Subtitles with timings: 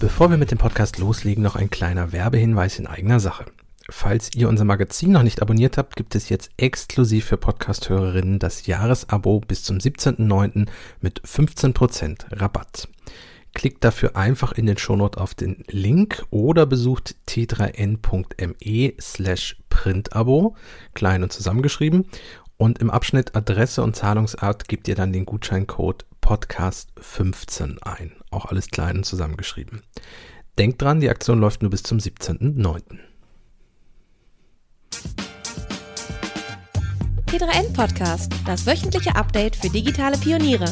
[0.00, 3.46] Bevor wir mit dem Podcast loslegen, noch ein kleiner Werbehinweis in eigener Sache.
[3.88, 8.66] Falls ihr unser Magazin noch nicht abonniert habt, gibt es jetzt exklusiv für Podcast-Hörerinnen das
[8.66, 10.66] Jahresabo bis zum 17.09.
[11.00, 12.88] mit 15% Rabatt.
[13.54, 20.56] Klickt dafür einfach in den Shownote auf den Link oder besucht t3n.me slash printabo,
[20.94, 22.06] klein und zusammengeschrieben.
[22.56, 28.12] Und im Abschnitt Adresse und Zahlungsart gebt ihr dann den Gutscheincode Podcast15 ein.
[28.34, 29.82] Auch alles klein und zusammengeschrieben.
[30.58, 32.82] Denkt dran, die Aktion läuft nur bis zum 17.09.
[37.26, 40.66] T3N Podcast, das wöchentliche Update für digitale Pioniere.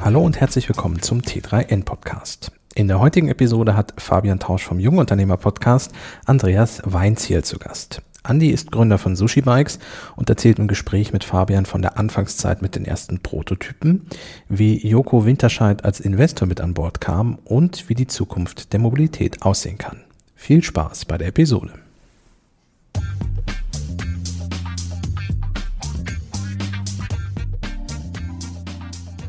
[0.00, 2.50] Hallo und herzlich willkommen zum T3N Podcast.
[2.74, 5.92] In der heutigen Episode hat Fabian Tausch vom Jungunternehmer Podcast
[6.24, 8.02] Andreas Weinziel zu Gast.
[8.22, 9.78] Andi ist Gründer von Sushi Bikes
[10.14, 14.06] und erzählt im Gespräch mit Fabian von der Anfangszeit mit den ersten Prototypen,
[14.48, 19.40] wie Joko Winterscheid als Investor mit an Bord kam und wie die Zukunft der Mobilität
[19.40, 20.02] aussehen kann.
[20.36, 21.72] Viel Spaß bei der Episode.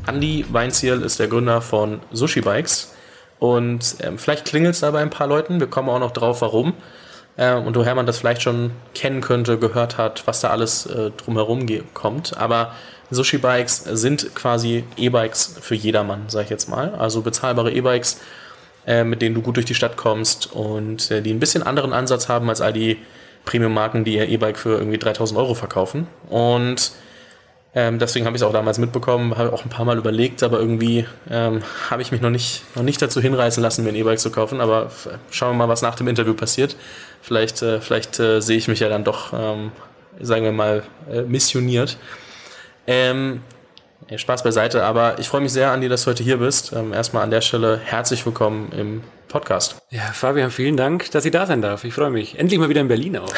[0.04, 2.92] Andi Weinziel ist der Gründer von Sushi Bikes
[3.38, 5.60] und ähm, vielleicht klingelt es da bei ein paar Leuten.
[5.60, 6.74] Wir kommen auch noch drauf, warum
[7.36, 11.10] äh, und wo Hermann das vielleicht schon kennen könnte, gehört hat, was da alles äh,
[11.10, 12.36] drumherum kommt.
[12.36, 12.72] Aber
[13.10, 16.94] Sushi Bikes sind quasi E-Bikes für jedermann, sag ich jetzt mal.
[16.94, 18.20] Also bezahlbare E-Bikes,
[18.86, 21.92] äh, mit denen du gut durch die Stadt kommst und äh, die ein bisschen anderen
[21.92, 22.98] Ansatz haben als all die
[23.44, 26.06] Premium-Marken, die ihr E-Bike für irgendwie 3000 Euro verkaufen.
[26.28, 26.92] Und
[27.74, 30.58] ähm, deswegen habe ich es auch damals mitbekommen, habe auch ein paar Mal überlegt, aber
[30.58, 34.18] irgendwie ähm, habe ich mich noch nicht, noch nicht dazu hinreißen lassen, mir ein E-Bike
[34.18, 34.60] zu kaufen.
[34.60, 34.90] Aber
[35.30, 36.76] schauen wir mal, was nach dem Interview passiert.
[37.22, 39.72] Vielleicht, äh, vielleicht äh, sehe ich mich ja dann doch, ähm,
[40.20, 41.96] sagen wir mal, äh, missioniert.
[42.86, 43.42] Ähm,
[44.14, 46.72] Spaß beiseite, aber ich freue mich sehr, Andi, dass du heute hier bist.
[46.72, 49.76] Ähm, erstmal an der Stelle herzlich willkommen im Podcast.
[49.90, 51.84] Ja, Fabian, vielen Dank, dass ich da sein darf.
[51.84, 52.38] Ich freue mich.
[52.38, 53.32] Endlich mal wieder in Berlin auch.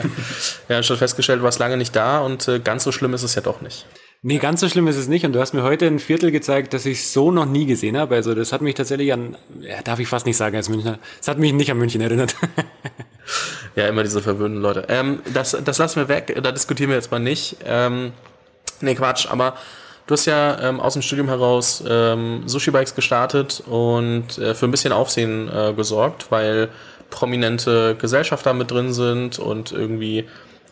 [0.68, 3.34] ja, schon festgestellt, du warst lange nicht da und äh, ganz so schlimm ist es
[3.34, 3.86] ja doch nicht.
[4.26, 5.26] Nee, ganz so schlimm ist es nicht.
[5.26, 8.14] Und du hast mir heute ein Viertel gezeigt, das ich so noch nie gesehen habe.
[8.14, 11.28] Also das hat mich tatsächlich an, ja, darf ich fast nicht sagen als Münchner, es
[11.28, 12.34] hat mich nicht an München erinnert.
[13.76, 14.86] ja, immer diese verwöhnten Leute.
[14.88, 17.56] Ähm, das, das lassen wir weg, da diskutieren wir jetzt mal nicht.
[17.66, 18.12] Ähm,
[18.80, 19.56] nee, Quatsch, aber
[20.06, 24.66] Du hast ja ähm, aus dem Studium heraus ähm, Sushi Bikes gestartet und äh, für
[24.66, 26.68] ein bisschen Aufsehen äh, gesorgt, weil
[27.08, 30.26] prominente Gesellschafter mit drin sind und irgendwie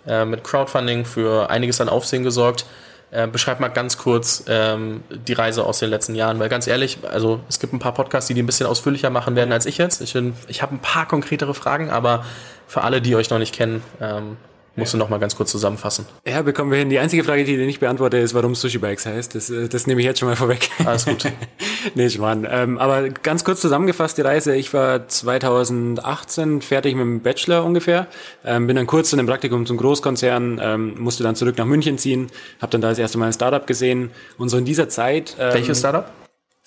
[0.06, 2.66] äh, mit Crowdfunding für einiges an Aufsehen gesorgt.
[3.10, 6.98] Äh, beschreib mal ganz kurz ähm, die Reise aus den letzten Jahren, weil ganz ehrlich,
[7.10, 9.78] also es gibt ein paar Podcasts, die die ein bisschen ausführlicher machen werden als ich
[9.78, 10.02] jetzt.
[10.02, 10.14] Ich,
[10.48, 12.24] ich habe ein paar konkretere Fragen, aber
[12.66, 14.36] für alle, die euch noch nicht kennen, ähm,
[14.74, 16.06] Musst du noch mal ganz kurz zusammenfassen.
[16.26, 16.88] Ja, bekommen wir hin.
[16.88, 19.34] Die einzige Frage, die ich nicht beantworte, ist, warum Sushi Bikes heißt.
[19.34, 20.70] Das, äh, das nehme ich jetzt schon mal vorweg.
[20.84, 21.30] Alles gut.
[21.94, 22.46] nee, Schmarrn.
[22.50, 24.56] Ähm, aber ganz kurz zusammengefasst die Reise.
[24.56, 28.06] Ich war 2018 fertig mit dem Bachelor ungefähr.
[28.44, 31.98] Ähm, bin dann kurz zu einem Praktikum zum Großkonzern, ähm, musste dann zurück nach München
[31.98, 32.28] ziehen,
[32.60, 34.10] habe dann da das erste Mal ein Startup gesehen.
[34.38, 35.36] Und so in dieser Zeit...
[35.38, 36.10] Ähm, Welches Startup?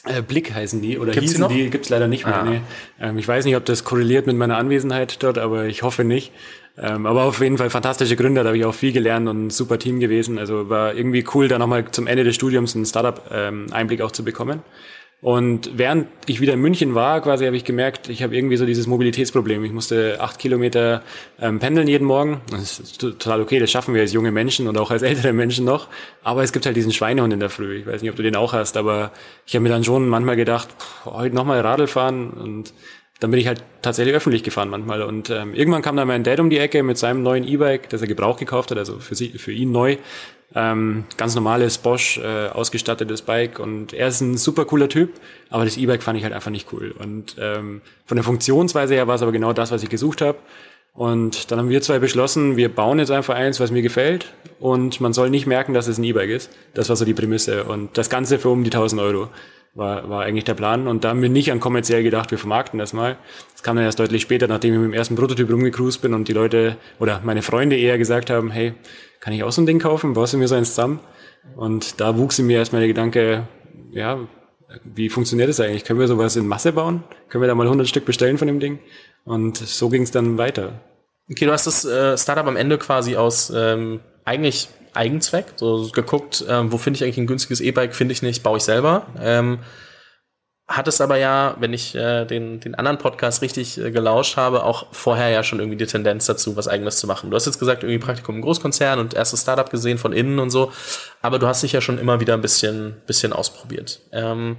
[0.06, 2.36] Äh, Blick heißen die oder gibt's hießen die, die, gibt's leider nicht mehr.
[2.36, 2.44] Ah.
[2.44, 2.62] Nee.
[3.02, 6.32] Ähm, ich weiß nicht, ob das korreliert mit meiner Anwesenheit dort, aber ich hoffe nicht.
[6.78, 9.50] Ähm, aber auf jeden Fall fantastische Gründer, da habe ich auch viel gelernt und ein
[9.50, 10.38] super Team gewesen.
[10.38, 14.24] Also war irgendwie cool, da nochmal zum Ende des Studiums einen Startup-Einblick ähm, auch zu
[14.24, 14.62] bekommen.
[15.22, 18.66] Und während ich wieder in München war, quasi habe ich gemerkt, ich habe irgendwie so
[18.66, 19.64] dieses Mobilitätsproblem.
[19.64, 21.02] Ich musste acht Kilometer
[21.40, 22.42] ähm, pendeln jeden Morgen.
[22.52, 25.66] Das ist total okay, das schaffen wir als junge Menschen und auch als ältere Menschen
[25.66, 25.88] noch.
[26.22, 27.78] Aber es gibt halt diesen Schweinehund in der Früh.
[27.78, 29.14] Ich weiß nicht, ob du den auch hast, aber
[29.48, 32.74] ich habe mir dann schon manchmal gedacht, pff, heute nochmal Radl fahren und
[33.20, 35.02] dann bin ich halt tatsächlich öffentlich gefahren manchmal.
[35.02, 38.02] Und ähm, irgendwann kam dann mein Dad um die Ecke mit seinem neuen E-Bike, das
[38.02, 39.98] er Gebrauch gekauft hat, also für, sie, für ihn neu.
[40.54, 45.12] Ähm, ganz normales Bosch äh, ausgestattetes Bike und er ist ein super cooler Typ,
[45.50, 46.94] aber das E-Bike fand ich halt einfach nicht cool.
[46.98, 50.38] Und ähm, von der Funktionsweise her war es aber genau das, was ich gesucht habe.
[50.94, 55.02] Und dann haben wir zwei beschlossen, wir bauen jetzt einfach eins, was mir gefällt und
[55.02, 56.50] man soll nicht merken, dass es ein E-Bike ist.
[56.74, 59.30] Das war so die Prämisse und das Ganze für um die 1000 Euro
[59.76, 60.88] war, war eigentlich der Plan.
[60.88, 63.18] Und da haben wir nicht an kommerziell gedacht, wir vermarkten das mal.
[63.52, 66.28] Das kam dann erst deutlich später, nachdem ich mit dem ersten Prototyp rumgecruised bin und
[66.28, 68.74] die Leute oder meine Freunde eher gesagt haben, hey,
[69.20, 70.14] kann ich auch so ein Ding kaufen?
[70.14, 71.00] Baust du mir so eins zusammen?
[71.56, 73.48] Und da wuchs in mir erstmal der Gedanke,
[73.92, 74.20] ja,
[74.84, 75.84] wie funktioniert das eigentlich?
[75.84, 77.04] Können wir sowas in Masse bauen?
[77.30, 78.80] Können wir da mal 100 Stück bestellen von dem Ding?
[79.24, 80.82] Und so ging es dann weiter.
[81.30, 85.46] Okay, du hast das äh, Startup am Ende quasi aus ähm, eigentlich Eigenzweck.
[85.56, 88.64] So geguckt, ähm, wo finde ich eigentlich ein günstiges E-Bike, finde ich nicht, baue ich
[88.64, 89.08] selber.
[89.22, 89.60] Ähm,
[90.68, 94.64] hat es aber ja, wenn ich äh, den, den anderen Podcast richtig äh, gelauscht habe,
[94.64, 97.30] auch vorher ja schon irgendwie die Tendenz dazu, was eigenes zu machen.
[97.30, 100.50] Du hast jetzt gesagt, irgendwie Praktikum im Großkonzern und erstes Startup gesehen von innen und
[100.50, 100.72] so,
[101.22, 104.02] aber du hast dich ja schon immer wieder ein bisschen, bisschen ausprobiert.
[104.12, 104.58] Ähm,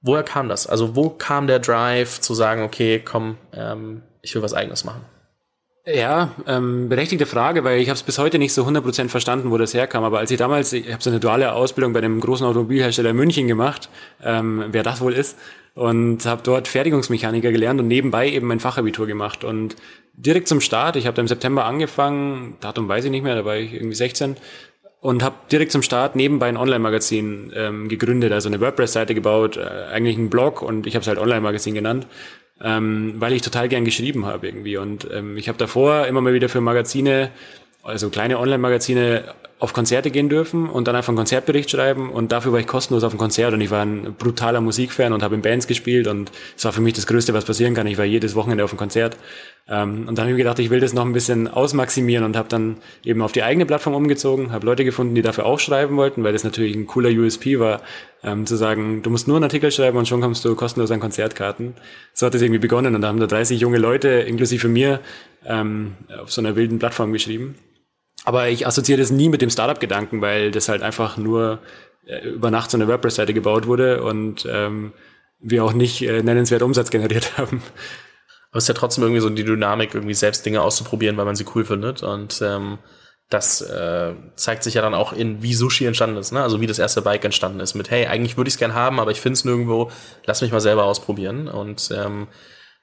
[0.00, 0.66] woher kam das?
[0.66, 5.04] Also wo kam der Drive zu sagen, okay, komm, ähm, ich will was eigenes machen?
[5.86, 9.56] Ja, ähm, berechtigte Frage, weil ich habe es bis heute nicht so 100% verstanden, wo
[9.56, 10.04] das herkam.
[10.04, 13.16] Aber als ich damals, ich habe so eine duale Ausbildung bei einem großen Automobilhersteller in
[13.16, 13.88] München gemacht,
[14.22, 15.38] ähm, wer das wohl ist,
[15.74, 19.42] und habe dort Fertigungsmechaniker gelernt und nebenbei eben mein Fachabitur gemacht.
[19.42, 19.76] Und
[20.12, 23.44] direkt zum Start, ich habe da im September angefangen, Datum weiß ich nicht mehr, da
[23.46, 24.36] war ich irgendwie 16,
[25.00, 29.62] und habe direkt zum Start nebenbei ein Online-Magazin ähm, gegründet, also eine WordPress-Seite gebaut, äh,
[29.90, 32.06] eigentlich einen Blog und ich habe es halt Online-Magazin genannt
[32.62, 34.76] ähm, weil ich total gern geschrieben habe irgendwie.
[34.76, 37.30] Und ähm, ich habe davor immer mal wieder für Magazine,
[37.82, 39.24] also kleine Online-Magazine,
[39.60, 43.04] auf Konzerte gehen dürfen und dann einfach einen Konzertbericht schreiben und dafür war ich kostenlos
[43.04, 46.32] auf dem Konzert und ich war ein brutaler Musikfan und habe in Bands gespielt und
[46.56, 47.86] es war für mich das Größte, was passieren kann.
[47.86, 49.18] Ich war jedes Wochenende auf dem Konzert
[49.68, 52.36] ähm, und dann habe ich mir gedacht, ich will das noch ein bisschen ausmaximieren und
[52.36, 55.96] habe dann eben auf die eigene Plattform umgezogen, habe Leute gefunden, die dafür auch schreiben
[55.96, 57.80] wollten, weil das natürlich ein cooler USP war,
[58.24, 61.00] ähm, zu sagen, du musst nur einen Artikel schreiben und schon kommst du kostenlos an
[61.00, 61.74] Konzertkarten.
[62.12, 65.00] So hat es irgendwie begonnen und da haben da 30 junge Leute, inklusive mir,
[65.46, 67.54] ähm, auf so einer wilden Plattform geschrieben.
[68.24, 71.60] Aber ich assoziiere das nie mit dem Startup-Gedanken, weil das halt einfach nur
[72.06, 74.92] äh, über Nacht so eine WordPress-Seite gebaut wurde und ähm,
[75.38, 77.62] wir auch nicht äh, nennenswert Umsatz generiert haben.
[78.50, 81.36] Aber es ist ja trotzdem irgendwie so die Dynamik, irgendwie selbst Dinge auszuprobieren, weil man
[81.36, 82.02] sie cool findet.
[82.02, 82.78] Und ähm,
[83.28, 86.42] das äh, zeigt sich ja dann auch in, wie Sushi entstanden ist, ne?
[86.42, 87.74] Also wie das erste Bike entstanden ist.
[87.74, 89.92] Mit, hey, eigentlich würde ich es gern haben, aber ich finde es nirgendwo,
[90.26, 91.46] lass mich mal selber ausprobieren.
[91.46, 92.26] Und ähm,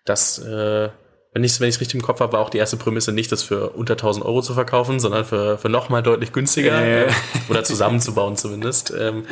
[0.06, 0.90] das äh,
[1.34, 3.32] wenn ich es wenn ich's richtig im Kopf habe, war auch die erste Prämisse nicht,
[3.32, 7.08] das für unter 1000 Euro zu verkaufen, sondern für, für nochmal deutlich günstiger äh.
[7.50, 8.94] oder zusammenzubauen zumindest.
[8.98, 9.26] Ähm,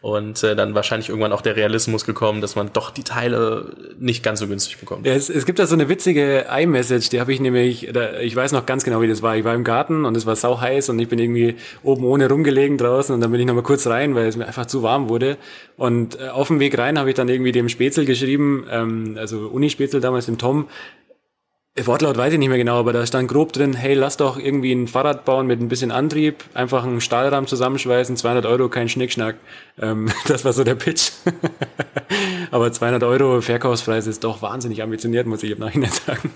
[0.00, 4.22] und äh, dann wahrscheinlich irgendwann auch der Realismus gekommen, dass man doch die Teile nicht
[4.22, 5.06] ganz so günstig bekommt.
[5.06, 8.34] Ja, es, es gibt da so eine witzige iMessage, die habe ich nämlich, da, ich
[8.34, 9.36] weiß noch ganz genau, wie das war.
[9.36, 12.28] Ich war im Garten und es war sau heiß und ich bin irgendwie oben ohne
[12.28, 15.08] rumgelegen draußen und dann bin ich nochmal kurz rein, weil es mir einfach zu warm
[15.08, 15.36] wurde.
[15.76, 19.48] Und äh, auf dem Weg rein habe ich dann irgendwie dem Spätzl geschrieben, ähm, also
[19.48, 20.68] Uni-Spätzl damals, dem Tom,
[21.86, 24.72] Wortlaut weiß ich nicht mehr genau, aber da stand grob drin, hey, lass doch irgendwie
[24.72, 29.36] ein Fahrrad bauen mit ein bisschen Antrieb, einfach einen Stahlrahmen zusammenschweißen, 200 Euro, kein Schnickschnack.
[29.80, 31.10] Ähm, das war so der Pitch.
[32.50, 36.30] aber 200 Euro Verkaufspreis ist doch wahnsinnig ambitioniert, muss ich im Nachhinein sagen.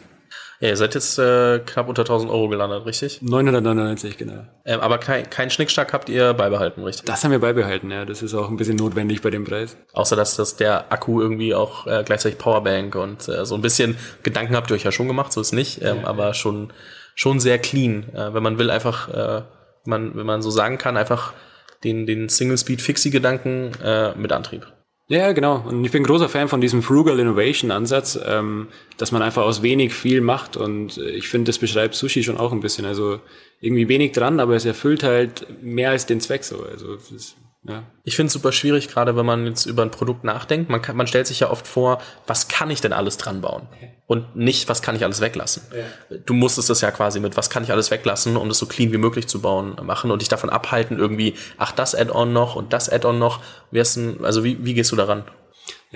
[0.64, 3.20] Ja, ihr seid jetzt äh, knapp unter 1000 Euro gelandet, richtig?
[3.20, 4.46] 999, genau.
[4.64, 7.04] Ähm, aber kein, kein Schnickschnack habt ihr beibehalten, richtig?
[7.04, 8.06] Das haben wir beibehalten, ja.
[8.06, 9.76] Das ist auch ein bisschen notwendig bei dem Preis.
[9.92, 13.98] Außer, dass, dass der Akku irgendwie auch äh, gleichzeitig Powerbank und äh, so ein bisschen
[14.22, 16.06] Gedanken habt ihr euch ja schon gemacht, so ist nicht, ähm, ja.
[16.06, 16.72] aber schon,
[17.14, 18.08] schon sehr clean.
[18.14, 19.42] Äh, wenn man will, einfach, äh,
[19.84, 21.34] man, wenn man so sagen kann, einfach
[21.84, 24.66] den, den Single-Speed-Fixie-Gedanken äh, mit Antrieb.
[25.06, 25.62] Ja, genau.
[25.68, 29.62] Und ich bin großer Fan von diesem Frugal Innovation Ansatz, ähm, dass man einfach aus
[29.62, 30.56] wenig viel macht.
[30.56, 32.86] Und ich finde, das beschreibt Sushi schon auch ein bisschen.
[32.86, 33.20] Also
[33.60, 36.62] irgendwie wenig dran, aber es erfüllt halt mehr als den Zweck so.
[36.62, 37.34] Also das,
[37.66, 37.84] ja.
[38.02, 40.68] Ich finde es super schwierig, gerade wenn man jetzt über ein Produkt nachdenkt.
[40.68, 43.66] Man, kann, man stellt sich ja oft vor, was kann ich denn alles dran bauen?
[44.06, 45.62] Und nicht, was kann ich alles weglassen?
[45.74, 46.16] Ja.
[46.26, 48.92] Du musstest das ja quasi mit, was kann ich alles weglassen, um das so clean
[48.92, 52.74] wie möglich zu bauen, machen und dich davon abhalten, irgendwie, ach, das Add-on noch und
[52.74, 53.40] das Add-on noch.
[53.70, 55.24] Wie denn, also wie, wie gehst du daran?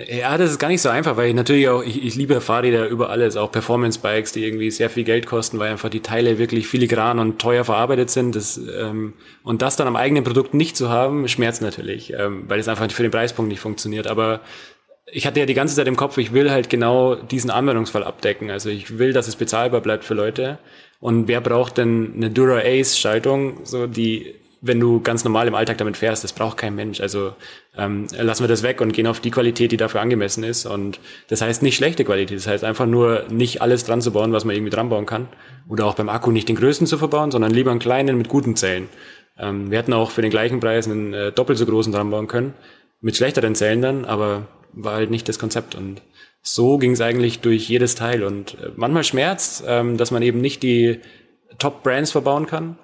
[0.07, 2.87] Ja, das ist gar nicht so einfach, weil ich natürlich auch, ich, ich liebe Fahrräder
[2.87, 6.67] über alles, auch Performance-Bikes, die irgendwie sehr viel Geld kosten, weil einfach die Teile wirklich
[6.67, 8.35] filigran und teuer verarbeitet sind.
[8.35, 9.13] Das, ähm,
[9.43, 12.89] und das dann am eigenen Produkt nicht zu haben, schmerzt natürlich, ähm, weil es einfach
[12.91, 14.07] für den Preispunkt nicht funktioniert.
[14.07, 14.41] Aber
[15.11, 18.51] ich hatte ja die ganze Zeit im Kopf, ich will halt genau diesen Anwendungsfall abdecken.
[18.51, 20.59] Also ich will, dass es bezahlbar bleibt für Leute.
[21.01, 25.55] Und wer braucht denn eine Dura Ace Schaltung, so die wenn du ganz normal im
[25.55, 26.99] Alltag damit fährst, das braucht kein Mensch.
[26.99, 27.33] Also
[27.77, 30.65] ähm, lassen wir das weg und gehen auf die Qualität, die dafür angemessen ist.
[30.65, 30.99] Und
[31.29, 34.45] das heißt nicht schlechte Qualität, das heißt einfach nur nicht alles dran zu bauen, was
[34.45, 35.29] man irgendwie dran bauen kann.
[35.69, 38.55] Oder auch beim Akku nicht den größten zu verbauen, sondern lieber einen kleinen mit guten
[38.55, 38.89] Zellen.
[39.37, 42.27] Ähm, wir hätten auch für den gleichen Preis einen äh, doppelt so großen dran bauen
[42.27, 42.53] können,
[42.99, 45.75] mit schlechteren Zellen dann, aber war halt nicht das Konzept.
[45.75, 46.01] Und
[46.41, 48.23] so ging es eigentlich durch jedes Teil.
[48.23, 50.99] Und äh, manchmal schmerzt, ähm, dass man eben nicht die
[51.59, 52.77] Top-Brands verbauen kann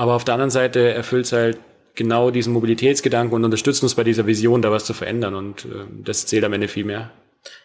[0.00, 1.58] aber auf der anderen Seite erfüllt es halt
[1.94, 5.34] genau diesen Mobilitätsgedanken und unterstützt uns bei dieser Vision, da was zu verändern.
[5.34, 7.10] Und äh, das zählt am Ende viel mehr.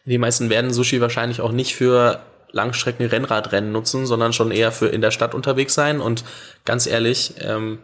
[0.03, 2.19] Die meisten werden Sushi wahrscheinlich auch nicht für
[2.51, 6.01] Langstrecken-Rennradrennen nutzen, sondern schon eher für in der Stadt unterwegs sein.
[6.01, 6.25] Und
[6.65, 7.79] ganz ehrlich, ähm,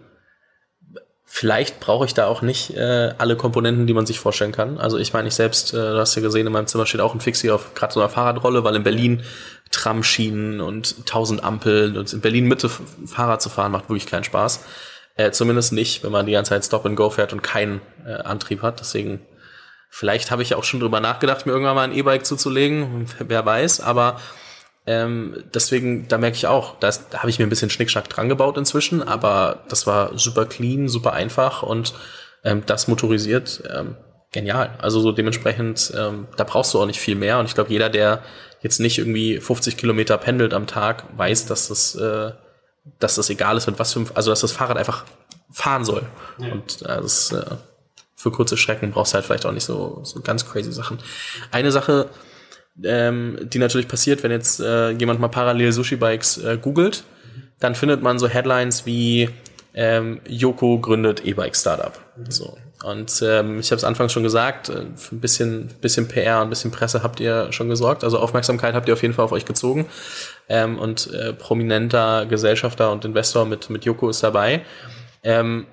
[1.24, 4.80] vielleicht brauche ich da auch nicht äh, alle Komponenten, die man sich vorstellen kann.
[4.80, 7.14] Also ich meine, ich selbst, äh, du hast ja gesehen, in meinem Zimmer steht auch
[7.14, 9.24] ein Fixie auf gerade so einer Fahrradrolle, weil in Berlin
[9.72, 14.64] Tramschienen und tausend Ampeln und in Berlin Mitte Fahrrad zu fahren macht wirklich keinen Spaß.
[15.16, 18.14] Äh, zumindest nicht, wenn man die ganze Zeit Stop and Go fährt und keinen äh,
[18.14, 18.80] Antrieb hat.
[18.80, 19.20] Deswegen,
[19.90, 23.08] vielleicht habe ich auch schon drüber nachgedacht, mir irgendwann mal ein E-Bike zuzulegen.
[23.20, 24.20] Wer weiß, aber
[24.86, 28.30] ähm, deswegen, da merke ich auch, da, da habe ich mir ein bisschen Schnickschnack dran
[28.30, 31.94] gebaut inzwischen, aber das war super clean, super einfach und
[32.44, 33.64] ähm, das motorisiert.
[33.72, 33.96] Ähm,
[34.32, 34.72] genial.
[34.82, 37.40] Also so dementsprechend, ähm, da brauchst du auch nicht viel mehr.
[37.40, 38.24] Und ich glaube, jeder, der
[38.62, 42.32] jetzt nicht irgendwie 50 Kilometer pendelt am Tag, weiß, dass das, äh,
[43.00, 45.06] dass das egal ist, mit was für, also dass das Fahrrad einfach
[45.52, 46.04] fahren soll.
[46.38, 46.52] Ja.
[46.52, 47.56] Und äh, das, äh,
[48.16, 51.00] für kurze Strecken brauchst du halt vielleicht auch nicht so, so ganz crazy Sachen.
[51.52, 52.10] Eine Sache,
[52.84, 57.04] ähm, die natürlich passiert, wenn jetzt äh, jemand mal parallel Sushi-Bikes äh, googelt,
[57.60, 59.30] dann findet man so Headlines wie
[59.74, 61.94] ähm, Yoko gründet E-Bike-Startup.
[62.30, 62.58] So.
[62.84, 66.50] Und ähm, ich habe es anfangs schon gesagt, äh, für ein bisschen, bisschen PR, ein
[66.50, 68.04] bisschen Presse habt ihr schon gesorgt.
[68.04, 69.88] Also Aufmerksamkeit habt ihr auf jeden Fall auf euch gezogen.
[70.50, 74.62] Ähm, und äh, prominenter Gesellschafter und Investor mit, mit Yoko ist dabei.
[75.24, 75.68] Ähm,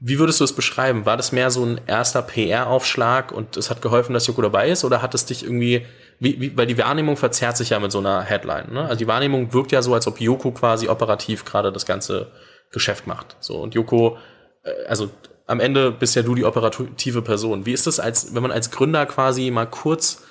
[0.00, 1.06] wie würdest du es beschreiben?
[1.06, 4.84] War das mehr so ein erster PR-Aufschlag und es hat geholfen, dass Yoko dabei ist?
[4.84, 5.86] Oder hat es dich irgendwie,
[6.18, 8.72] wie, wie, weil die Wahrnehmung verzerrt sich ja mit so einer Headline.
[8.72, 8.82] Ne?
[8.82, 12.30] Also die Wahrnehmung wirkt ja so, als ob Yoko quasi operativ gerade das ganze
[12.72, 13.36] Geschäft macht.
[13.40, 14.18] So und Yoko,
[14.64, 15.10] äh, also
[15.50, 17.66] am Ende bist ja du die operative Person.
[17.66, 20.22] Wie ist das, als wenn man als Gründer quasi mal kurz,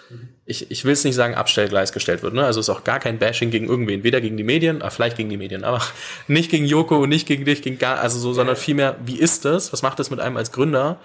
[0.45, 2.33] ich, ich will es nicht sagen, Abstellgleis gestellt wird.
[2.33, 2.45] Ne?
[2.45, 5.29] Also ist auch gar kein Bashing gegen irgendwen, weder gegen die Medien, ah, vielleicht gegen
[5.29, 5.81] die Medien, aber
[6.27, 9.43] nicht gegen Joko und nicht gegen dich, gegen gar, also so, sondern vielmehr, wie ist
[9.43, 9.73] das?
[9.73, 10.99] Was macht das mit einem als Gründer,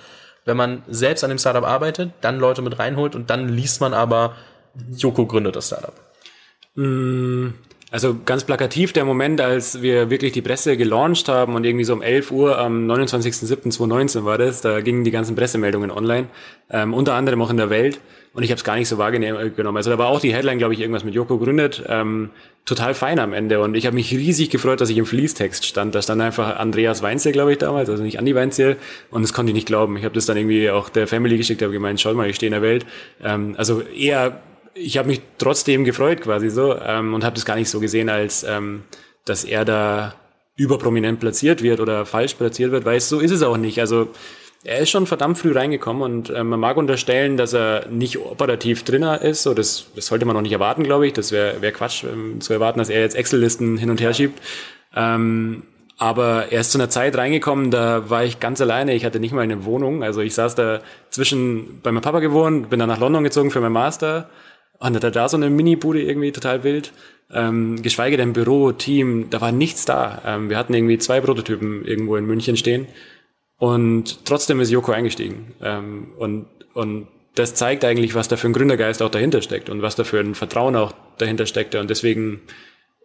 [0.45, 3.95] wenn man selbst an dem Startup arbeitet, dann Leute mit reinholt und dann liest man
[3.95, 4.37] aber,
[4.97, 5.95] Joko gründet das Startup?
[6.77, 7.49] Mm.
[7.95, 11.93] Also ganz plakativ der Moment, als wir wirklich die Presse gelauncht haben und irgendwie so
[11.93, 16.27] um 11 Uhr am 29.07.2019 war das, da gingen die ganzen Pressemeldungen online,
[16.71, 18.01] ähm, unter anderem auch in der Welt
[18.33, 19.77] und ich habe es gar nicht so wahrgenommen.
[19.77, 22.31] Also da war auch die Headline, glaube ich, irgendwas mit Joko gründet, ähm,
[22.65, 25.95] total fein am Ende und ich habe mich riesig gefreut, dass ich im Fließtext stand.
[25.95, 28.77] Da stand einfach Andreas Weinzel, glaube ich, damals, also nicht Andi Weinzel
[29.13, 29.97] und das konnte ich nicht glauben.
[29.99, 32.49] Ich habe das dann irgendwie auch der Family geschickt, habe gemeint, schau mal, ich stehe
[32.49, 32.87] in der Welt.
[33.23, 34.41] Ähm, also eher
[34.75, 38.09] ich habe mich trotzdem gefreut quasi so ähm, und habe das gar nicht so gesehen,
[38.09, 38.83] als ähm,
[39.25, 40.15] dass er da
[40.57, 43.81] überprominent platziert wird oder falsch platziert wird, weil so ist es auch nicht.
[43.81, 44.09] Also
[44.63, 48.83] er ist schon verdammt früh reingekommen und äh, man mag unterstellen, dass er nicht operativ
[48.85, 49.43] drinner ist.
[49.43, 51.13] So, das, das sollte man noch nicht erwarten, glaube ich.
[51.13, 54.41] Das wäre wär Quatsch ähm, zu erwarten, dass er jetzt Excel-Listen hin und her schiebt.
[54.95, 55.65] Ähm,
[55.99, 58.95] aber er ist zu einer Zeit reingekommen, da war ich ganz alleine.
[58.95, 60.03] Ich hatte nicht mal eine Wohnung.
[60.03, 63.61] Also ich saß da zwischen bei meinem Papa gewohnt, bin dann nach London gezogen für
[63.61, 64.29] mein Master
[64.79, 66.93] und hatte da so eine Mini-Bude irgendwie total wild.
[67.33, 70.23] Ähm, geschweige denn Büro, Team, da war nichts da.
[70.27, 72.87] Ähm, wir hatten irgendwie zwei Prototypen irgendwo in München stehen.
[73.57, 75.55] Und trotzdem ist Joko eingestiegen.
[75.63, 79.83] Ähm, und, und das zeigt eigentlich, was da für ein Gründergeist auch dahinter steckt und
[79.83, 81.75] was da für ein Vertrauen auch dahinter steckt.
[81.75, 82.43] Und deswegen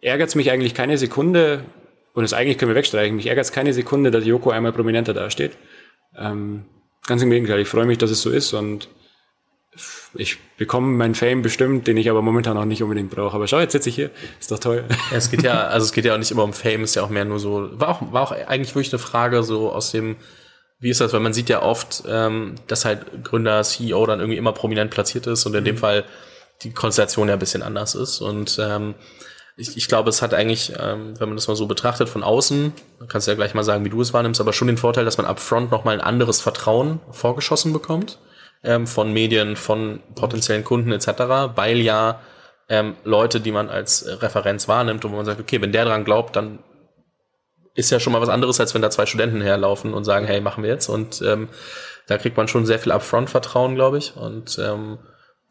[0.00, 1.64] ärgert es mich eigentlich keine Sekunde,
[2.12, 5.14] und das eigentlich können wir wegstreichen, mich ärgert es keine Sekunde, dass Joko einmal prominenter
[5.14, 5.52] dasteht.
[6.16, 6.64] Ähm,
[7.06, 8.88] ganz im Gegenteil, ich freue mich, dass es so ist und
[10.14, 13.34] ich bekomme meinen Fame bestimmt, den ich aber momentan auch nicht unbedingt brauche.
[13.36, 14.10] Aber schau, jetzt sitze ich hier.
[14.40, 14.84] Ist doch toll.
[15.10, 17.02] Ja, es geht ja, also es geht ja auch nicht immer um Fame, ist ja
[17.02, 20.16] auch mehr nur so, war auch, war auch eigentlich wirklich eine Frage so aus dem,
[20.80, 24.38] wie ist das, weil man sieht ja oft, ähm, dass halt Gründer, CEO dann irgendwie
[24.38, 25.66] immer prominent platziert ist und in mhm.
[25.66, 26.04] dem Fall
[26.62, 28.20] die Konstellation ja ein bisschen anders ist.
[28.20, 28.94] Und ähm,
[29.56, 32.72] ich, ich glaube, es hat eigentlich, ähm, wenn man das mal so betrachtet von außen,
[33.08, 35.16] kannst du ja gleich mal sagen, wie du es wahrnimmst, aber schon den Vorteil, dass
[35.16, 38.18] man upfront nochmal ein anderes Vertrauen vorgeschossen bekommt
[38.62, 41.08] ähm, von Medien, von potenziellen Kunden etc.,
[41.54, 42.20] weil ja
[42.68, 46.04] ähm, Leute, die man als Referenz wahrnimmt und wo man sagt, okay, wenn der dran
[46.04, 46.60] glaubt, dann
[47.74, 50.40] ist ja schon mal was anderes, als wenn da zwei Studenten herlaufen und sagen, hey,
[50.40, 50.88] machen wir jetzt.
[50.88, 51.48] Und ähm,
[52.06, 54.16] da kriegt man schon sehr viel Upfront-Vertrauen, glaube ich.
[54.16, 54.98] Und ähm,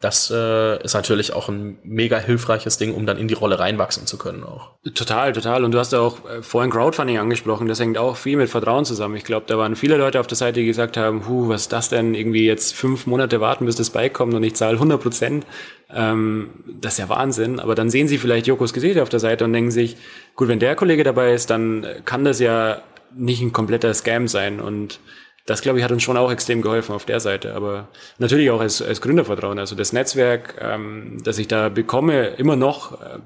[0.00, 4.06] das äh, ist natürlich auch ein mega hilfreiches Ding, um dann in die Rolle reinwachsen
[4.06, 4.70] zu können auch.
[4.94, 5.62] Total, total.
[5.62, 7.68] Und du hast ja auch äh, vorhin Crowdfunding angesprochen.
[7.68, 9.16] Das hängt auch viel mit Vertrauen zusammen.
[9.16, 11.72] Ich glaube, da waren viele Leute auf der Seite, die gesagt haben, hu, was ist
[11.74, 12.14] das denn?
[12.14, 15.44] Irgendwie jetzt fünf Monate warten, bis das Bike kommt und ich zahle 100 Prozent.
[15.92, 16.48] Ähm,
[16.80, 17.60] das ist ja Wahnsinn.
[17.60, 19.98] Aber dann sehen sie vielleicht Jokos Gesicht auf der Seite und denken sich,
[20.34, 22.80] gut, wenn der Kollege dabei ist, dann kann das ja
[23.14, 24.60] nicht ein kompletter Scam sein.
[24.60, 24.98] Und
[25.46, 27.54] das, glaube ich, hat uns schon auch extrem geholfen auf der Seite.
[27.54, 29.58] Aber natürlich auch als, als Gründervertrauen.
[29.58, 33.18] Also das Netzwerk, ähm, das ich da bekomme, immer noch, äh,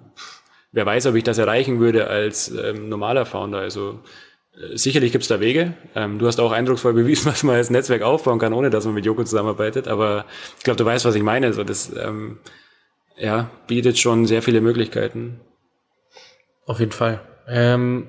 [0.72, 3.58] wer weiß, ob ich das erreichen würde als ähm, normaler Founder.
[3.58, 4.00] Also
[4.54, 5.74] äh, sicherlich gibt's da Wege.
[5.94, 8.94] Ähm, du hast auch eindrucksvoll bewiesen, was man als Netzwerk aufbauen kann, ohne dass man
[8.94, 9.88] mit Joko zusammenarbeitet.
[9.88, 10.24] Aber
[10.58, 11.52] ich glaube, du weißt, was ich meine.
[11.52, 12.38] So, das ähm,
[13.16, 15.40] ja, bietet schon sehr viele Möglichkeiten.
[16.66, 17.20] Auf jeden Fall.
[17.46, 18.08] Ähm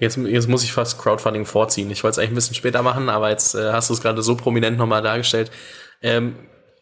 [0.00, 1.90] Jetzt, jetzt muss ich fast Crowdfunding vorziehen.
[1.90, 4.22] Ich wollte es eigentlich ein bisschen später machen, aber jetzt äh, hast du es gerade
[4.22, 5.50] so prominent nochmal dargestellt.
[6.00, 6.36] Ähm,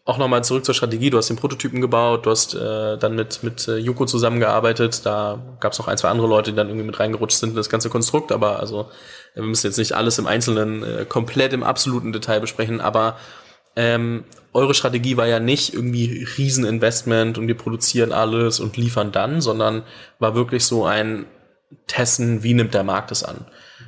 [0.05, 1.09] auch nochmal zurück zur Strategie.
[1.09, 5.05] Du hast den Prototypen gebaut, du hast äh, dann mit, mit äh, Yuko zusammengearbeitet.
[5.05, 7.55] Da gab es noch ein, zwei andere Leute, die dann irgendwie mit reingerutscht sind in
[7.55, 8.31] das ganze Konstrukt.
[8.31, 8.89] Aber also
[9.35, 12.79] wir müssen jetzt nicht alles im Einzelnen äh, komplett im absoluten Detail besprechen.
[12.79, 13.17] Aber
[13.75, 14.23] ähm,
[14.53, 19.83] eure Strategie war ja nicht irgendwie Rieseninvestment und wir produzieren alles und liefern dann, sondern
[20.17, 21.25] war wirklich so ein
[21.87, 23.45] testen, wie nimmt der Markt es an.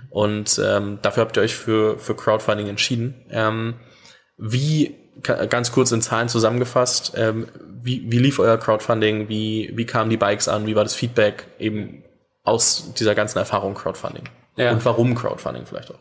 [0.09, 3.25] Und ähm, dafür habt ihr euch für, für Crowdfunding entschieden.
[3.29, 3.75] Ähm,
[4.37, 7.47] wie ganz kurz in Zahlen zusammengefasst, ähm,
[7.83, 9.29] wie, wie lief euer Crowdfunding?
[9.29, 10.67] Wie, wie kamen die Bikes an?
[10.67, 12.03] Wie war das Feedback eben
[12.43, 14.23] aus dieser ganzen Erfahrung Crowdfunding?
[14.57, 14.71] Ja.
[14.71, 15.99] Und warum Crowdfunding vielleicht auch?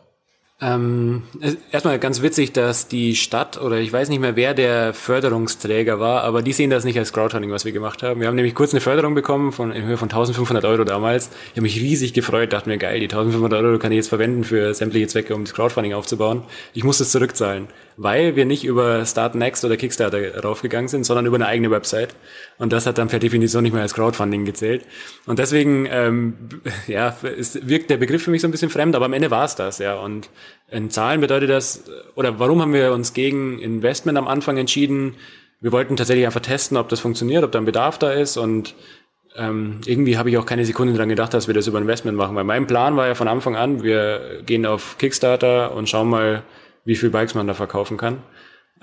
[0.63, 1.23] Ähm,
[1.71, 6.23] erstmal ganz witzig, dass die Stadt oder ich weiß nicht mehr, wer der Förderungsträger war,
[6.23, 8.19] aber die sehen das nicht als Crowdfunding, was wir gemacht haben.
[8.19, 11.31] Wir haben nämlich kurz eine Förderung bekommen von in Höhe von 1500 Euro damals.
[11.45, 14.43] Ich habe mich riesig gefreut, dachte mir, geil, die 1500 Euro kann ich jetzt verwenden
[14.43, 16.43] für sämtliche Zwecke, um das Crowdfunding aufzubauen.
[16.73, 21.25] Ich muss es zurückzahlen weil wir nicht über Start Next oder Kickstarter raufgegangen sind, sondern
[21.25, 22.15] über eine eigene Website.
[22.57, 24.85] Und das hat dann per Definition nicht mehr als Crowdfunding gezählt.
[25.25, 26.35] Und deswegen, ähm,
[26.87, 29.45] ja, es wirkt der Begriff für mich so ein bisschen fremd, aber am Ende war
[29.45, 29.95] es das, ja.
[29.95, 30.29] Und
[30.69, 31.83] in Zahlen bedeutet das,
[32.15, 35.15] oder warum haben wir uns gegen Investment am Anfang entschieden?
[35.59, 38.73] Wir wollten tatsächlich einfach testen, ob das funktioniert, ob da ein Bedarf da ist und
[39.35, 42.35] ähm, irgendwie habe ich auch keine Sekunde dran gedacht, dass wir das über Investment machen,
[42.35, 46.43] weil mein Plan war ja von Anfang an, wir gehen auf Kickstarter und schauen mal,
[46.85, 48.17] wie viel Bikes man da verkaufen kann.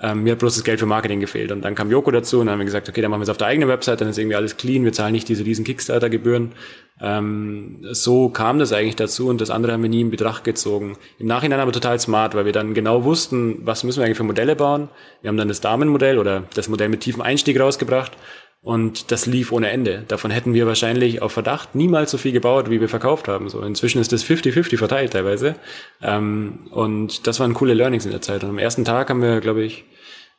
[0.01, 1.51] Ähm, mir hat bloß das Geld für Marketing gefehlt.
[1.51, 3.29] Und dann kam Joko dazu und dann haben wir gesagt, okay, dann machen wir es
[3.29, 6.53] auf der eigenen Website, dann ist irgendwie alles clean, wir zahlen nicht diese riesen Kickstarter-Gebühren.
[7.01, 10.97] Ähm, so kam das eigentlich dazu und das andere haben wir nie in Betracht gezogen.
[11.17, 14.23] Im Nachhinein aber total smart, weil wir dann genau wussten, was müssen wir eigentlich für
[14.23, 14.87] Modelle bauen.
[15.21, 18.13] Wir haben dann das Damenmodell oder das Modell mit tiefem Einstieg rausgebracht
[18.61, 20.03] und das lief ohne Ende.
[20.07, 23.49] Davon hätten wir wahrscheinlich auf Verdacht niemals so viel gebaut, wie wir verkauft haben.
[23.49, 25.55] So inzwischen ist das 50-50 verteilt teilweise.
[26.01, 28.43] Ähm, und das waren coole Learnings in der Zeit.
[28.43, 29.85] Und am ersten Tag haben wir, glaube ich,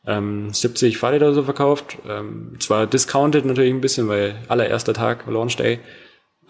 [0.06, 1.96] ähm, 70 Fahrräder so verkauft.
[2.06, 5.80] Ähm, zwar discounted natürlich ein bisschen, weil allererster Tag Launch Day.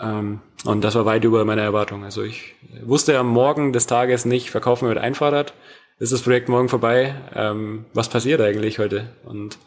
[0.01, 2.03] Ähm, und das war weit über meine Erwartung.
[2.03, 5.55] Also ich wusste am Morgen des Tages nicht, verkaufen wir mit ein Fahrrad.
[6.01, 7.15] Ist das Projekt morgen vorbei?
[7.35, 9.11] Ähm, was passiert eigentlich heute?
[9.25, 9.59] Und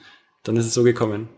[0.43, 1.29] dann ist es so gekommen.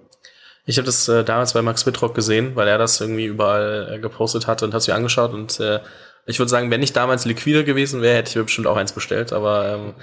[0.65, 3.99] Ich habe das äh, damals bei Max Wittrock gesehen, weil er das irgendwie überall äh,
[3.99, 5.79] gepostet hatte und hat sich angeschaut und äh,
[6.25, 8.93] ich würde sagen, wenn ich damals liquider gewesen wäre, hätte ich mir bestimmt auch eins
[8.93, 9.93] bestellt, aber ähm,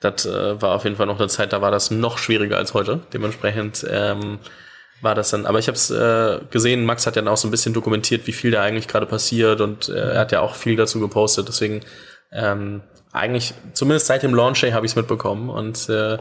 [0.00, 2.72] das äh, war auf jeden Fall noch eine Zeit, da war das noch schwieriger als
[2.72, 3.00] heute.
[3.12, 4.38] Dementsprechend ähm,
[5.02, 7.50] war das dann, aber ich habe es äh, gesehen, Max hat ja auch so ein
[7.50, 10.76] bisschen dokumentiert, wie viel da eigentlich gerade passiert und äh, er hat ja auch viel
[10.76, 11.82] dazu gepostet, deswegen
[12.32, 12.82] ähm,
[13.16, 16.18] eigentlich, zumindest seit dem Launch habe ich es mitbekommen und äh,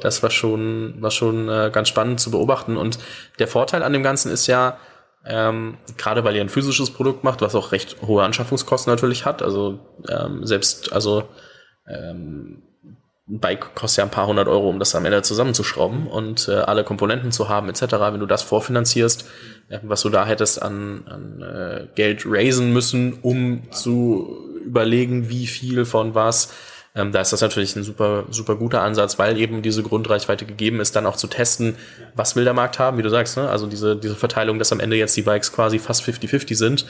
[0.00, 2.76] das war schon, war schon äh, ganz spannend zu beobachten.
[2.76, 2.98] Und
[3.38, 4.78] der Vorteil an dem Ganzen ist ja,
[5.26, 9.42] ähm, gerade weil ihr ein physisches Produkt macht, was auch recht hohe Anschaffungskosten natürlich hat.
[9.42, 11.24] Also ähm, selbst, also
[11.88, 12.62] ähm,
[13.26, 16.56] ein Bike kostet ja ein paar hundert Euro, um das am Ende zusammenzuschrauben und äh,
[16.56, 17.82] alle Komponenten zu haben etc.
[17.92, 19.26] Wenn du das vorfinanzierst,
[19.70, 25.46] äh, was du da hättest an, an äh, Geld raisen müssen, um zu überlegen, wie
[25.46, 26.52] viel von was.
[26.94, 30.80] Ähm, da ist das natürlich ein super, super guter Ansatz, weil eben diese Grundreichweite gegeben
[30.80, 31.76] ist, dann auch zu testen,
[32.14, 33.48] was will der Markt haben, wie du sagst, ne?
[33.48, 36.86] Also diese, diese Verteilung, dass am Ende jetzt die Bikes quasi fast 50-50 sind.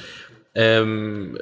[0.55, 1.39] Ähm,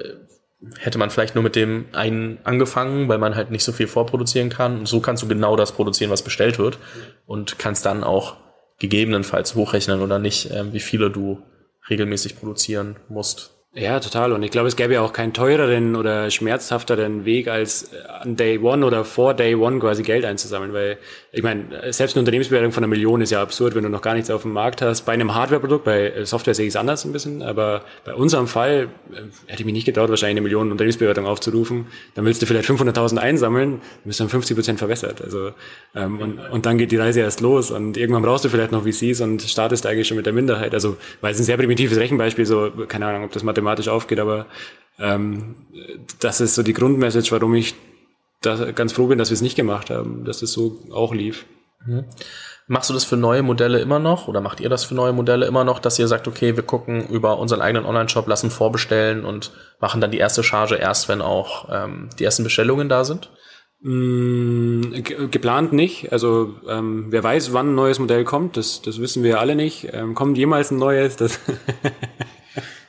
[0.78, 4.48] hätte man vielleicht nur mit dem einen angefangen, weil man halt nicht so viel vorproduzieren
[4.48, 4.78] kann.
[4.78, 6.78] Und so kannst du genau das produzieren, was bestellt wird.
[7.26, 8.36] Und kannst dann auch
[8.78, 11.42] gegebenenfalls hochrechnen oder nicht, äh, wie viele du
[11.90, 13.50] regelmäßig produzieren musst.
[13.74, 14.32] Ja, total.
[14.32, 18.58] Und ich glaube, es gäbe ja auch keinen teureren oder schmerzhafteren Weg, als an Day
[18.58, 20.74] One oder vor Day One quasi Geld einzusammeln.
[20.74, 20.98] Weil,
[21.34, 24.12] ich meine, selbst eine Unternehmensbewertung von einer Million ist ja absurd, wenn du noch gar
[24.12, 25.06] nichts auf dem Markt hast.
[25.06, 28.46] Bei einem Hardware-Produkt, bei äh, Software sehe ich es anders ein bisschen, aber bei unserem
[28.46, 29.16] Fall äh,
[29.46, 31.86] hätte ich mich nicht getraut, wahrscheinlich eine Million Unternehmensbewertung aufzurufen.
[32.14, 35.22] Dann willst du vielleicht 500.000 einsammeln, dann bist du dann 50 Prozent verwässert.
[35.22, 35.52] Also,
[35.94, 38.84] ähm, und, und dann geht die Reise erst los und irgendwann brauchst du vielleicht noch
[38.84, 40.74] VCs und startest eigentlich schon mit der Minderheit.
[40.74, 44.44] Also, weil es ein sehr primitives Rechenbeispiel, so, keine Ahnung, ob das mathematisch aufgeht, aber
[44.98, 45.54] ähm,
[46.20, 47.74] das ist so die Grundmessage, warum ich
[48.42, 51.46] da ganz froh bin, dass wir es nicht gemacht haben, dass es so auch lief.
[51.86, 52.04] Mhm.
[52.68, 55.46] Machst du das für neue Modelle immer noch oder macht ihr das für neue Modelle
[55.46, 59.50] immer noch, dass ihr sagt, okay, wir gucken über unseren eigenen Online-Shop, lassen vorbestellen und
[59.80, 63.30] machen dann die erste Charge erst, wenn auch ähm, die ersten Bestellungen da sind?
[63.80, 64.92] Mm,
[65.30, 66.12] geplant nicht.
[66.12, 69.88] Also ähm, wer weiß, wann ein neues Modell kommt, das, das wissen wir alle nicht.
[69.92, 71.16] Ähm, kommt jemals ein neues?
[71.16, 71.40] Das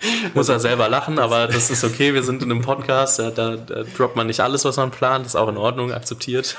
[0.33, 2.13] Muss er selber lachen, aber das ist okay.
[2.13, 5.25] Wir sind in einem Podcast, da, da, da droppt man nicht alles, was man plant.
[5.25, 6.57] ist auch in Ordnung, akzeptiert.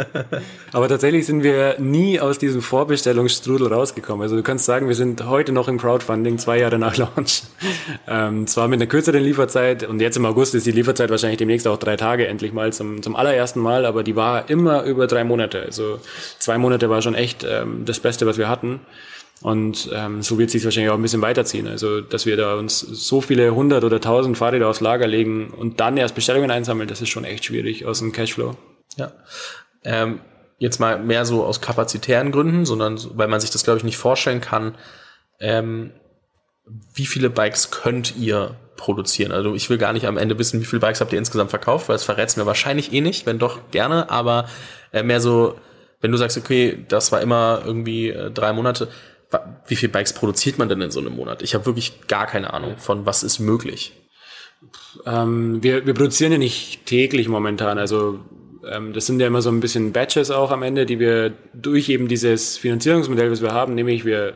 [0.72, 4.22] aber tatsächlich sind wir nie aus diesem Vorbestellungsstrudel rausgekommen.
[4.22, 7.42] Also du kannst sagen, wir sind heute noch im Crowdfunding, zwei Jahre nach Launch.
[8.06, 11.66] Ähm, zwar mit einer kürzeren Lieferzeit und jetzt im August ist die Lieferzeit wahrscheinlich demnächst
[11.66, 15.24] auch drei Tage endlich mal zum, zum allerersten Mal, aber die war immer über drei
[15.24, 15.62] Monate.
[15.62, 16.00] Also
[16.38, 18.80] zwei Monate war schon echt ähm, das Beste, was wir hatten.
[19.40, 21.68] Und ähm, so wird sich wahrscheinlich auch ein bisschen weiterziehen.
[21.68, 25.78] Also, dass wir da uns so viele hundert oder tausend Fahrräder aufs Lager legen und
[25.78, 28.56] dann erst Bestellungen einsammeln, das ist schon echt schwierig aus dem Cashflow.
[28.96, 29.12] Ja.
[29.84, 30.20] Ähm,
[30.58, 33.96] jetzt mal mehr so aus kapazitären Gründen, sondern weil man sich das, glaube ich, nicht
[33.96, 34.74] vorstellen kann.
[35.38, 35.92] Ähm,
[36.92, 39.30] wie viele Bikes könnt ihr produzieren?
[39.30, 41.88] Also ich will gar nicht am Ende wissen, wie viele Bikes habt ihr insgesamt verkauft,
[41.88, 44.48] weil es verrät es mir wahrscheinlich eh nicht, wenn doch gerne, aber
[44.92, 45.54] äh, mehr so
[46.00, 48.88] wenn du sagst, okay, das war immer irgendwie äh, drei Monate,
[49.66, 51.42] wie viele Bikes produziert man denn in so einem Monat?
[51.42, 53.92] Ich habe wirklich gar keine Ahnung von, was ist möglich.
[55.06, 57.78] Ähm, wir, wir produzieren ja nicht täglich momentan.
[57.78, 58.20] Also
[58.66, 61.88] ähm, das sind ja immer so ein bisschen Batches auch am Ende, die wir durch
[61.88, 64.34] eben dieses Finanzierungsmodell, was wir haben, nämlich wir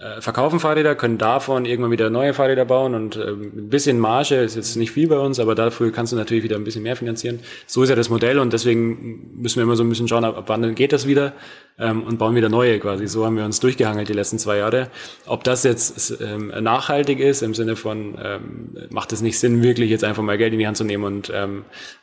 [0.00, 4.36] äh, verkaufen Fahrräder, können davon irgendwann wieder neue Fahrräder bauen und äh, ein bisschen Marge
[4.36, 6.96] ist jetzt nicht viel bei uns, aber dafür kannst du natürlich wieder ein bisschen mehr
[6.96, 7.40] finanzieren.
[7.66, 10.44] So ist ja das Modell und deswegen müssen wir immer so ein bisschen schauen, ab,
[10.46, 11.34] wann geht das wieder
[11.78, 13.08] ähm, und bauen wieder neue quasi.
[13.08, 14.88] So haben wir uns durchgehangelt die letzten zwei Jahre.
[15.26, 19.90] Ob das jetzt ähm, nachhaltig ist im Sinne von ähm, macht es nicht Sinn, wirklich
[19.90, 21.30] jetzt einfach mal Geld in die Hand zu nehmen und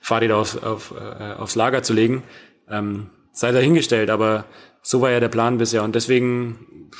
[0.01, 2.23] Fahrräder auf, auf, äh, aufs Lager zu legen,
[3.31, 4.45] sei dahingestellt, aber
[4.88, 6.91] so war ja der Plan bisher und deswegen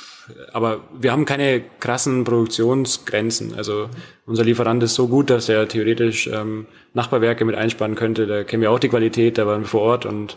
[0.52, 3.54] aber wir haben keine krassen Produktionsgrenzen.
[3.54, 3.88] Also
[4.26, 8.26] unser Lieferant ist so gut, dass er theoretisch ähm, Nachbarwerke mit einspannen könnte.
[8.26, 10.36] Da kennen wir auch die Qualität, da waren wir vor Ort und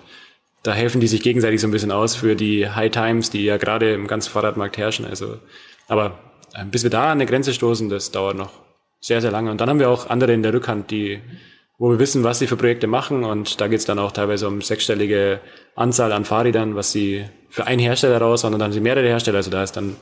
[0.63, 3.57] da helfen die sich gegenseitig so ein bisschen aus für die High Times, die ja
[3.57, 5.05] gerade im ganzen Fahrradmarkt herrschen.
[5.05, 5.39] Also,
[5.89, 6.19] aber
[6.53, 8.51] äh, bis wir da an eine Grenze stoßen, das dauert noch
[9.01, 9.51] sehr, sehr lange.
[9.51, 11.19] Und dann haben wir auch andere in der Rückhand, die
[11.81, 13.23] wo wir wissen, was sie für Projekte machen.
[13.23, 15.39] Und da geht es dann auch teilweise um sechsstellige
[15.75, 19.37] Anzahl an Fahrrädern, was sie für einen Hersteller raus, sondern dann sie mehrere Hersteller.
[19.37, 19.95] Also da ist dann,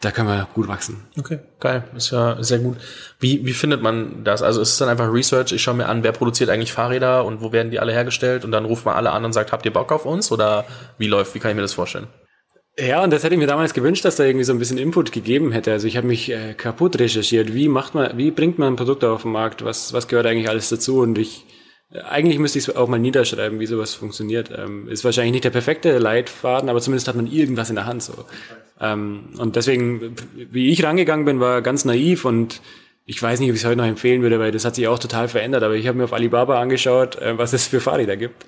[0.00, 1.04] da können wir gut wachsen.
[1.16, 1.84] Okay, geil.
[1.94, 2.78] Ist ja sehr gut.
[3.20, 4.42] Wie, wie findet man das?
[4.42, 5.52] Also ist es dann einfach Research?
[5.52, 8.44] Ich schaue mir an, wer produziert eigentlich Fahrräder und wo werden die alle hergestellt?
[8.44, 10.32] Und dann ruft man alle an und sagt, habt ihr Bock auf uns?
[10.32, 10.64] Oder
[10.98, 12.08] wie läuft, wie kann ich mir das vorstellen?
[12.78, 15.10] Ja, und das hätte ich mir damals gewünscht, dass da irgendwie so ein bisschen Input
[15.10, 15.72] gegeben hätte.
[15.72, 17.54] Also ich habe mich äh, kaputt recherchiert.
[17.54, 19.64] Wie macht man, wie bringt man ein Produkt auf den Markt?
[19.64, 21.00] Was, was gehört eigentlich alles dazu?
[21.00, 21.46] Und ich,
[21.90, 24.50] äh, eigentlich müsste ich es auch mal niederschreiben, wie sowas funktioniert.
[24.54, 28.02] Ähm, ist wahrscheinlich nicht der perfekte Leitfaden, aber zumindest hat man irgendwas in der Hand
[28.02, 28.12] so.
[28.78, 32.60] Ähm, und deswegen, wie ich rangegangen bin, war ganz naiv und
[33.06, 34.98] ich weiß nicht, ob ich es heute noch empfehlen würde, weil das hat sich auch
[34.98, 35.62] total verändert.
[35.62, 38.44] Aber ich habe mir auf Alibaba angeschaut, äh, was es für Fahrräder gibt.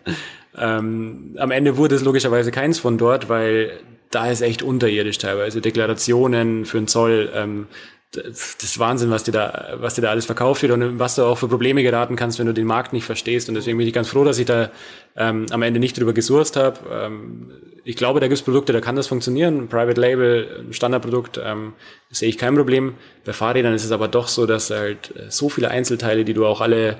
[0.55, 5.61] Ähm, am Ende wurde es logischerweise keins von dort, weil da ist echt unterirdisch teilweise.
[5.61, 7.67] Deklarationen für den Zoll, ähm,
[8.13, 11.25] das ist Wahnsinn, was dir da, was dir da alles verkauft wird und was du
[11.25, 13.49] auch für Probleme geraten kannst, wenn du den Markt nicht verstehst.
[13.49, 14.71] Und deswegen bin ich ganz froh, dass ich da
[15.15, 16.79] ähm, am Ende nicht drüber gesourced habe.
[16.91, 17.51] Ähm,
[17.85, 19.69] ich glaube, da gibt es Produkte, da kann das funktionieren.
[19.69, 21.75] Private Label, ein Standardprodukt, ähm,
[22.11, 22.95] sehe ich kein Problem.
[23.27, 26.47] Bei Fahrrädern ist es aber doch so, dass halt äh, so viele Einzelteile, die du
[26.47, 26.97] auch alle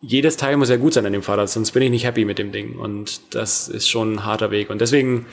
[0.00, 2.38] jedes Teil muss ja gut sein an dem Fahrrad, sonst bin ich nicht happy mit
[2.38, 2.78] dem Ding.
[2.78, 4.70] Und das ist schon ein harter Weg.
[4.70, 5.26] Und deswegen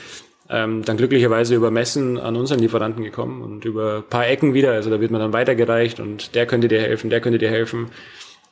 [0.50, 4.72] ähm, dann glücklicherweise über Messen an unseren Lieferanten gekommen und über paar Ecken wieder.
[4.72, 7.90] Also da wird man dann weitergereicht und der könnte dir helfen, der könnte dir helfen.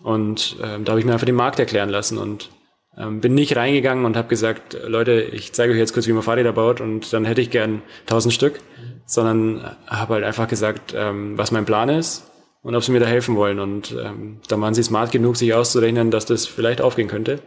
[0.01, 2.49] Und ähm, da habe ich mir einfach den Markt erklären lassen und
[2.97, 6.23] ähm, bin nicht reingegangen und habe gesagt, Leute, ich zeige euch jetzt kurz, wie man
[6.23, 8.59] Fahrräder baut und dann hätte ich gern tausend Stück,
[9.05, 12.29] sondern habe halt einfach gesagt, ähm, was mein Plan ist
[12.63, 13.59] und ob sie mir da helfen wollen.
[13.59, 17.39] Und ähm, da waren sie smart genug, sich auszurechnen, dass das vielleicht aufgehen könnte.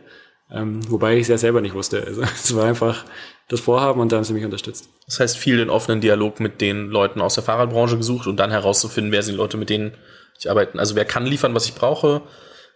[0.51, 2.05] Ähm, wobei ich es ja selber nicht wusste.
[2.07, 3.05] Also es war einfach
[3.49, 4.89] das Vorhaben und da haben sie mich unterstützt.
[5.07, 8.51] Das heißt, viel den offenen Dialog mit den Leuten aus der Fahrradbranche gesucht und dann
[8.51, 9.93] herauszufinden, wer sind die Leute, mit denen
[10.39, 10.79] ich arbeite.
[10.79, 12.23] Also wer kann liefern, was ich brauche,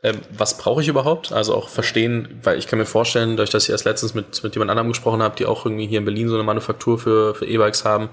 [0.02, 1.32] ähm, was brauche ich überhaupt?
[1.32, 4.54] Also auch verstehen, weil ich kann mir vorstellen, durch dass ich erst letztens mit, mit
[4.54, 7.46] jemand anderem gesprochen habe, die auch irgendwie hier in Berlin so eine Manufaktur für, für
[7.46, 8.08] E-Bikes haben,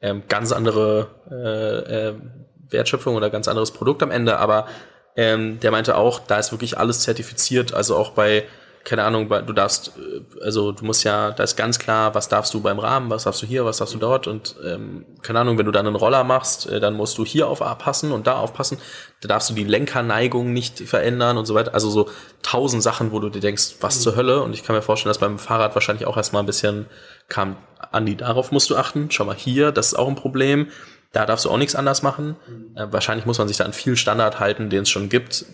[0.00, 2.14] ähm, ganz andere äh, äh,
[2.68, 4.66] Wertschöpfung oder ganz anderes Produkt am Ende, aber
[5.16, 8.44] ähm, der meinte auch, da ist wirklich alles zertifiziert, also auch bei
[8.84, 12.52] keine Ahnung, du darfst, äh, also du musst ja, da ist ganz klar, was darfst
[12.52, 15.58] du beim Rahmen, was darfst du hier, was darfst du dort und ähm, keine Ahnung,
[15.58, 18.78] wenn du dann einen Roller machst, äh, dann musst du hier aufpassen und da aufpassen,
[19.22, 21.72] da darfst du die Lenkerneigung nicht verändern und so weiter.
[21.72, 22.10] Also so
[22.42, 24.00] tausend Sachen, wo du dir denkst, was mhm.
[24.02, 26.86] zur Hölle und ich kann mir vorstellen, dass beim Fahrrad wahrscheinlich auch erstmal ein bisschen
[27.28, 27.56] kam,
[27.90, 30.68] Andi, darauf musst du achten, schau mal hier, das ist auch ein Problem.
[31.12, 32.34] Da darfst du auch nichts anders machen.
[32.46, 32.76] Mhm.
[32.76, 35.46] Äh, wahrscheinlich muss man sich da an viel Standard halten, den es schon gibt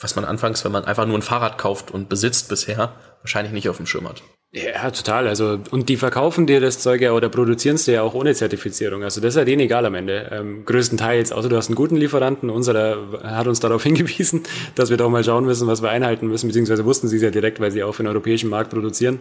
[0.00, 3.68] was man anfangs, wenn man einfach nur ein Fahrrad kauft und besitzt bisher, wahrscheinlich nicht
[3.68, 4.22] auf dem Schirm hat.
[4.50, 5.28] Ja, total.
[5.28, 8.34] Also, und die verkaufen dir das Zeug ja oder produzieren es dir ja auch ohne
[8.34, 9.02] Zertifizierung.
[9.02, 10.30] Also, das ist ja denen egal am Ende.
[10.32, 12.48] Ähm, größtenteils, außer du hast einen guten Lieferanten.
[12.48, 16.46] Unserer hat uns darauf hingewiesen, dass wir doch mal schauen müssen, was wir einhalten müssen,
[16.46, 19.18] beziehungsweise wussten sie es ja direkt, weil sie auch für den europäischen Markt produzieren.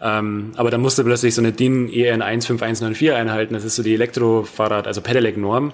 [0.00, 3.54] Ähm, aber da musste plötzlich so eine DIN EN 15194 einhalten.
[3.54, 5.72] Das ist so die Elektrofahrrad, also Pedelec-Norm.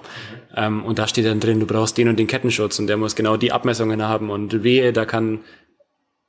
[0.57, 3.15] Ähm, und da steht dann drin, du brauchst den und den Kettenschutz und der muss
[3.15, 5.41] genau die Abmessungen haben und wehe, da kann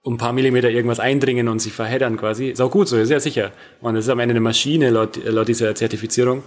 [0.07, 2.49] um ein paar Millimeter irgendwas eindringen und sich verheddern quasi.
[2.51, 3.51] Ist auch gut so, ist ja sicher.
[3.81, 6.45] Und es ist am Ende eine Maschine laut, laut dieser Zertifizierung.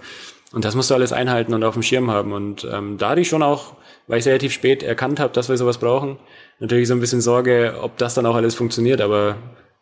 [0.53, 2.31] Und das musst du alles einhalten und auf dem Schirm haben.
[2.31, 3.73] Und ähm, da hatte ich schon auch,
[4.07, 6.17] weil ich relativ spät erkannt habe, dass wir sowas brauchen,
[6.59, 9.35] natürlich so ein bisschen Sorge, ob das dann auch alles funktioniert, aber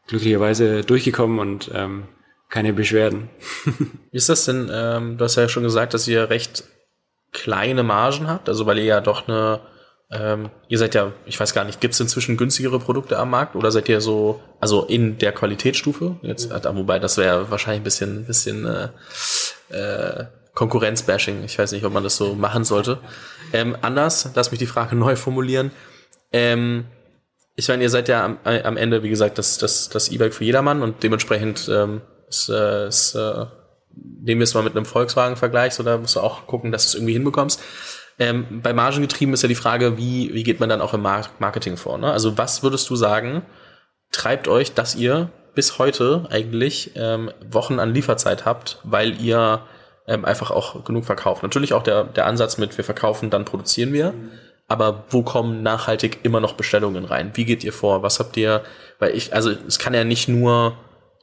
[0.08, 2.06] glücklicherweise durchgekommen und ähm,
[2.50, 3.30] keine Beschwerden.
[3.64, 3.88] Wie
[4.18, 4.72] ist das denn?
[4.74, 6.64] Ähm, du hast ja schon gesagt, dass ihr recht
[7.32, 9.60] kleine Margen habt, also weil ihr ja doch eine
[10.10, 13.56] ähm, ihr seid ja, ich weiß gar nicht, gibt es inzwischen günstigere Produkte am Markt
[13.56, 16.16] oder seid ihr so, also in der Qualitätsstufe?
[16.22, 16.78] Jetzt, mhm.
[16.78, 18.88] wobei das wäre wahrscheinlich ein bisschen, bisschen äh,
[19.70, 21.44] äh, Konkurrenzbashing.
[21.44, 23.00] Ich weiß nicht, ob man das so machen sollte.
[23.52, 25.72] Ähm, anders, lass mich die Frage neu formulieren.
[26.32, 26.86] Ähm,
[27.56, 30.46] ich meine, ihr seid ja am, am Ende, wie gesagt, das, das, das E-Bike für
[30.46, 33.46] jedermann und dementsprechend ähm, ist, äh, ist, äh,
[33.94, 36.90] nehmen wir es mal mit einem Volkswagen vergleichst oder musst du auch gucken, dass du
[36.90, 37.62] es irgendwie hinbekommst.
[38.20, 41.78] Ähm, bei Margengetrieben ist ja die Frage, wie, wie geht man dann auch im Marketing
[41.78, 41.98] vor?
[41.98, 42.12] Ne?
[42.12, 43.44] Also was würdest du sagen,
[44.12, 49.62] treibt euch, dass ihr bis heute eigentlich ähm, Wochen an Lieferzeit habt, weil ihr
[50.08, 51.44] ähm, einfach auch genug verkauft.
[51.44, 54.14] Natürlich auch der, der Ansatz mit, wir verkaufen, dann produzieren wir.
[54.68, 57.32] Aber wo kommen nachhaltig immer noch Bestellungen rein?
[57.36, 58.04] Wie geht ihr vor?
[58.04, 58.64] Was habt ihr?
[59.00, 60.78] Weil ich, also es kann ja nicht nur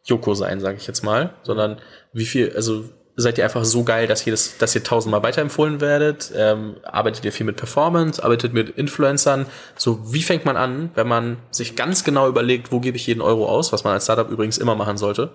[0.04, 1.78] Joko sein, sage ich jetzt mal, sondern
[2.12, 2.84] wie viel, also
[3.16, 6.32] seid ihr einfach so geil, dass ihr, das, dass ihr tausendmal weiterempfohlen werdet?
[6.34, 8.22] Ähm, arbeitet ihr viel mit Performance?
[8.22, 9.46] Arbeitet mit Influencern?
[9.76, 13.20] So, wie fängt man an, wenn man sich ganz genau überlegt, wo gebe ich jeden
[13.20, 15.30] Euro aus, was man als Startup übrigens immer machen sollte?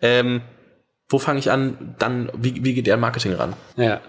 [0.00, 0.42] Ähm,
[1.08, 1.94] wo fange ich an?
[1.98, 3.54] Dann, wie, wie geht ihr an Marketing ran?
[3.76, 4.00] Ja,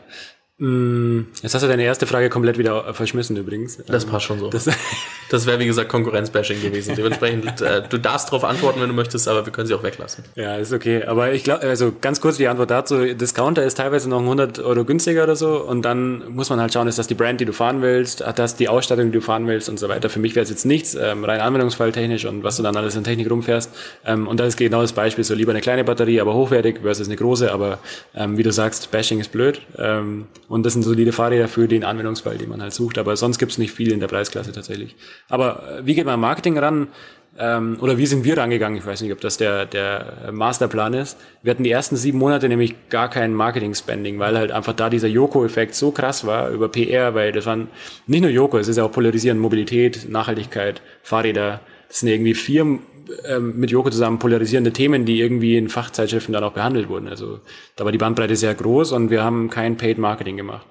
[0.61, 3.77] jetzt hast du deine erste Frage komplett wieder verschmissen übrigens.
[3.87, 4.49] Das passt schon so.
[4.49, 4.69] Das,
[5.29, 6.95] das wäre wie gesagt Konkurrenzbashing gewesen.
[6.95, 10.25] Dementsprechend, äh, du darfst darauf antworten, wenn du möchtest, aber wir können sie auch weglassen.
[10.35, 11.03] Ja, ist okay.
[11.03, 13.13] Aber ich glaube, also ganz kurz die Antwort dazu.
[13.13, 16.89] Discounter ist teilweise noch 100 Euro günstiger oder so und dann muss man halt schauen,
[16.89, 19.47] ist das die Brand, die du fahren willst, hat das die Ausstattung, die du fahren
[19.47, 20.09] willst und so weiter.
[20.09, 22.97] Für mich wäre es jetzt nichts, ähm, rein Anwendungsfall technisch und was du dann alles
[22.97, 23.71] in Technik rumfährst.
[24.05, 27.07] Ähm, und das ist genau das Beispiel, so lieber eine kleine Batterie, aber hochwertig versus
[27.07, 27.79] eine große, aber
[28.13, 29.61] ähm, wie du sagst, Bashing ist blöd.
[30.49, 32.97] Und das sind solide Fahrräder für den Anwendungsfall, den man halt sucht.
[32.97, 34.95] Aber sonst gibt es nicht viel in der Preisklasse tatsächlich.
[35.29, 36.87] Aber äh, wie geht man Marketing ran?
[37.37, 38.77] Ähm, oder wie sind wir rangegangen?
[38.77, 41.17] Ich weiß nicht, ob das der, der Masterplan ist.
[41.43, 45.07] Wir hatten die ersten sieben Monate nämlich gar kein Marketing-Spending, weil halt einfach da dieser
[45.07, 47.69] Joko-Effekt so krass war über PR, weil das waren
[48.07, 51.61] nicht nur Joko, es ist ja auch polarisieren, Mobilität, Nachhaltigkeit, Fahrräder.
[51.87, 52.79] Das sind irgendwie vier
[53.25, 57.07] ähm, mit Joko zusammen polarisierende Themen, die irgendwie in Fachzeitschriften dann auch behandelt wurden.
[57.07, 57.39] Also
[57.75, 60.65] da war die Bandbreite sehr groß und wir haben kein Paid Marketing gemacht.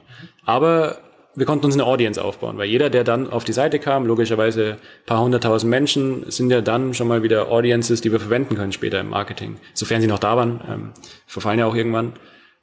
[0.44, 0.98] Aber
[1.34, 4.72] wir konnten uns eine Audience aufbauen, weil jeder, der dann auf die Seite kam, logischerweise
[4.72, 8.72] ein paar hunderttausend Menschen, sind ja dann schon mal wieder Audiences, die wir verwenden können
[8.72, 10.90] später im Marketing, sofern sie noch da waren, ähm,
[11.26, 12.14] verfallen ja auch irgendwann.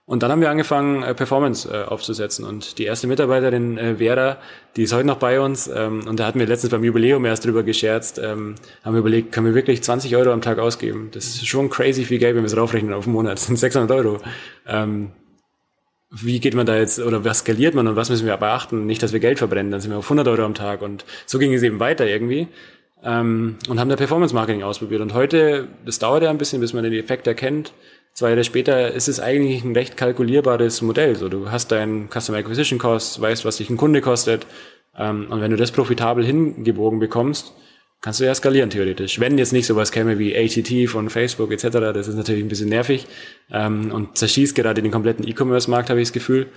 [0.08, 2.46] Und dann haben wir angefangen, äh, Performance äh, aufzusetzen.
[2.46, 4.38] Und die erste Mitarbeiterin, äh, Vera,
[4.76, 5.68] die ist heute noch bei uns.
[5.68, 9.32] Ähm, und da hatten wir letztens beim Jubiläum erst drüber gescherzt, ähm, haben wir überlegt,
[9.32, 11.10] können wir wirklich 20 Euro am Tag ausgeben?
[11.12, 13.34] Das ist schon crazy viel Geld, wenn wir es raufrechnen auf einen Monat.
[13.34, 14.20] Das sind 600 Euro.
[14.68, 15.12] Ähm,
[16.12, 18.86] wie geht man da jetzt, oder was skaliert man und was müssen wir beachten?
[18.86, 20.84] Nicht, dass wir Geld verbrennen, dann sind wir auf 100 Euro am Tag.
[20.84, 22.48] Und so ging es eben weiter irgendwie.
[23.04, 25.02] Ähm, und haben da Performance Marketing ausprobiert.
[25.02, 27.74] Und heute, das dauert ja ein bisschen, bis man den Effekt erkennt
[28.16, 31.16] zwei Jahre später ist es eigentlich ein recht kalkulierbares Modell.
[31.16, 34.48] So, du hast deinen Customer Acquisition Cost, weißt, was dich ein Kunde kostet.
[34.98, 37.54] Ähm, und wenn du das profitabel hingebogen bekommst,
[38.02, 39.20] kannst du ja skalieren theoretisch.
[39.20, 42.70] Wenn jetzt nicht sowas käme wie ATT von Facebook etc., das ist natürlich ein bisschen
[42.70, 43.06] nervig
[43.52, 46.48] ähm, und zerschießt gerade den kompletten E-Commerce-Markt, habe ich das Gefühl.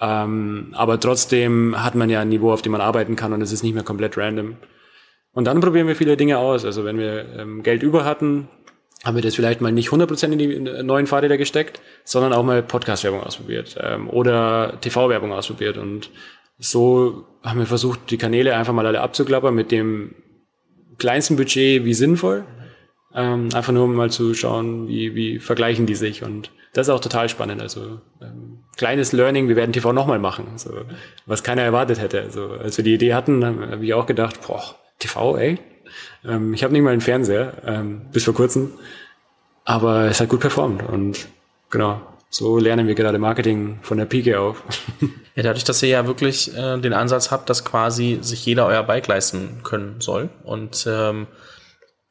[0.00, 3.52] Ähm, aber trotzdem hat man ja ein Niveau, auf dem man arbeiten kann und es
[3.52, 4.56] ist nicht mehr komplett random.
[5.38, 6.64] Und dann probieren wir viele Dinge aus.
[6.64, 8.48] Also wenn wir ähm, Geld über hatten,
[9.04, 12.60] haben wir das vielleicht mal nicht 100% in die neuen Fahrräder gesteckt, sondern auch mal
[12.60, 15.78] Podcast-Werbung ausprobiert ähm, oder TV-Werbung ausprobiert.
[15.78, 16.10] Und
[16.58, 20.16] so haben wir versucht, die Kanäle einfach mal alle abzuklappern mit dem
[20.98, 22.44] kleinsten Budget wie sinnvoll.
[23.14, 26.24] Ähm, einfach nur mal zu schauen, wie, wie vergleichen die sich.
[26.24, 27.62] Und das ist auch total spannend.
[27.62, 30.80] Also ähm, kleines Learning, wir werden TV nochmal machen, also,
[31.26, 32.22] was keiner erwartet hätte.
[32.22, 35.58] Also als wir die Idee hatten, habe ich auch gedacht, boah, TV, ey,
[36.24, 38.72] ähm, ich habe nicht mal einen Fernseher, ähm, bis vor kurzem,
[39.64, 41.28] aber es hat gut performt und
[41.70, 42.00] genau.
[42.30, 44.62] So lernen wir gerade Marketing von der Pike auf.
[45.34, 48.82] Ja, dadurch, dass ihr ja wirklich äh, den Ansatz habt, dass quasi sich jeder euer
[48.82, 50.30] Bike leisten können soll.
[50.42, 51.28] Und ähm,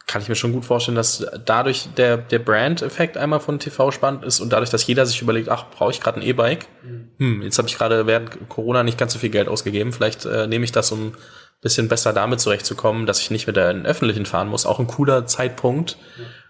[0.07, 4.23] kann ich mir schon gut vorstellen, dass dadurch der, der Brand-Effekt einmal von TV spannend
[4.23, 6.65] ist und dadurch, dass jeder sich überlegt, ach, brauche ich gerade ein E-Bike?
[6.83, 7.11] Mhm.
[7.17, 9.91] Hm, jetzt habe ich gerade während Corona nicht ganz so viel Geld ausgegeben.
[9.91, 11.13] Vielleicht äh, nehme ich das, um
[11.61, 14.65] bisschen besser damit zurechtzukommen, dass ich nicht mit der öffentlichen fahren muss.
[14.65, 15.97] Auch ein cooler Zeitpunkt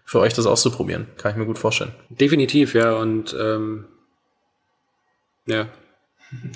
[0.04, 1.08] für euch, das auszuprobieren.
[1.17, 1.93] Kann ich mir gut vorstellen.
[2.10, 2.93] Definitiv, ja.
[2.93, 3.86] Und ähm,
[5.46, 5.67] ja,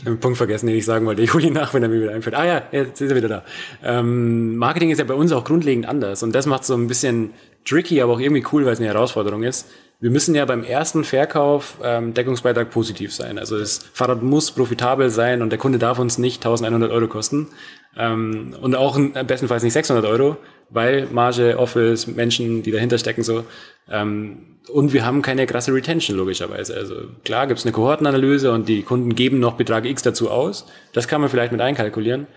[0.05, 1.21] einen Punkt vergessen, den ich sagen wollte.
[1.31, 2.35] Ich hole ihn nach, wenn er mir wieder einfällt.
[2.35, 3.43] Ah ja, jetzt ist er wieder da.
[3.83, 6.23] Ähm, Marketing ist ja bei uns auch grundlegend anders.
[6.23, 7.31] Und das macht so ein bisschen
[7.65, 9.67] tricky, aber auch irgendwie cool, weil es eine Herausforderung ist.
[9.99, 13.37] Wir müssen ja beim ersten Verkauf ähm, Deckungsbeitrag positiv sein.
[13.37, 17.49] Also das Fahrrad muss profitabel sein und der Kunde darf uns nicht 1100 Euro kosten.
[17.95, 20.37] Ähm, und auch bestenfalls nicht 600 Euro,
[20.69, 23.43] weil Marge, Office, Menschen, die dahinter stecken, so.
[23.89, 26.75] Ähm, und wir haben keine krasse Retention, logischerweise.
[26.75, 26.95] Also
[27.25, 30.65] klar gibt's eine Kohortenanalyse und die Kunden geben noch Betrag X dazu aus.
[30.93, 32.27] Das kann man vielleicht mit einkalkulieren.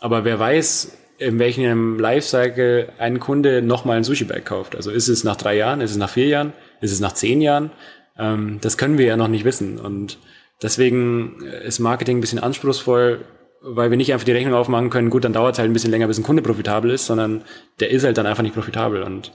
[0.00, 4.74] Aber wer weiß, in welchem Lifecycle ein Kunde nochmal ein Sushi-Bag kauft.
[4.76, 7.40] Also ist es nach drei Jahren, ist es nach vier Jahren, ist es nach zehn
[7.40, 7.70] Jahren?
[8.18, 9.78] Ähm, das können wir ja noch nicht wissen.
[9.78, 10.18] Und
[10.62, 13.24] deswegen ist Marketing ein bisschen anspruchsvoll,
[13.62, 15.90] weil wir nicht einfach die Rechnung aufmachen können, gut, dann dauert es halt ein bisschen
[15.90, 17.42] länger, bis ein Kunde profitabel ist, sondern
[17.80, 19.02] der ist halt dann einfach nicht profitabel.
[19.02, 19.32] Und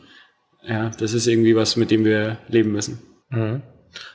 [0.64, 3.00] ja, das ist irgendwie was, mit dem wir leben müssen.
[3.30, 3.62] Mhm.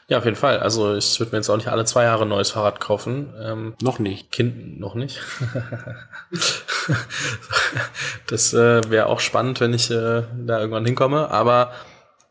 [0.07, 0.61] Ja, auf jeden Fall.
[0.61, 3.33] Also ich würde mir jetzt auch nicht alle zwei Jahre ein neues Fahrrad kaufen.
[3.41, 4.31] Ähm, noch nicht.
[4.31, 5.21] Kind noch nicht.
[8.27, 11.31] das äh, wäre auch spannend, wenn ich äh, da irgendwann hinkomme.
[11.31, 11.73] Aber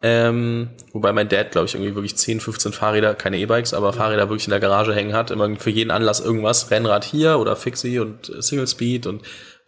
[0.01, 4.29] ähm, wobei mein Dad, glaube ich, irgendwie wirklich 10, 15 Fahrräder, keine E-Bikes, aber Fahrräder
[4.29, 5.31] wirklich in der Garage hängen hat.
[5.31, 6.71] Immer für jeden Anlass irgendwas.
[6.71, 9.23] Rennrad hier oder Fixie und Single Speed und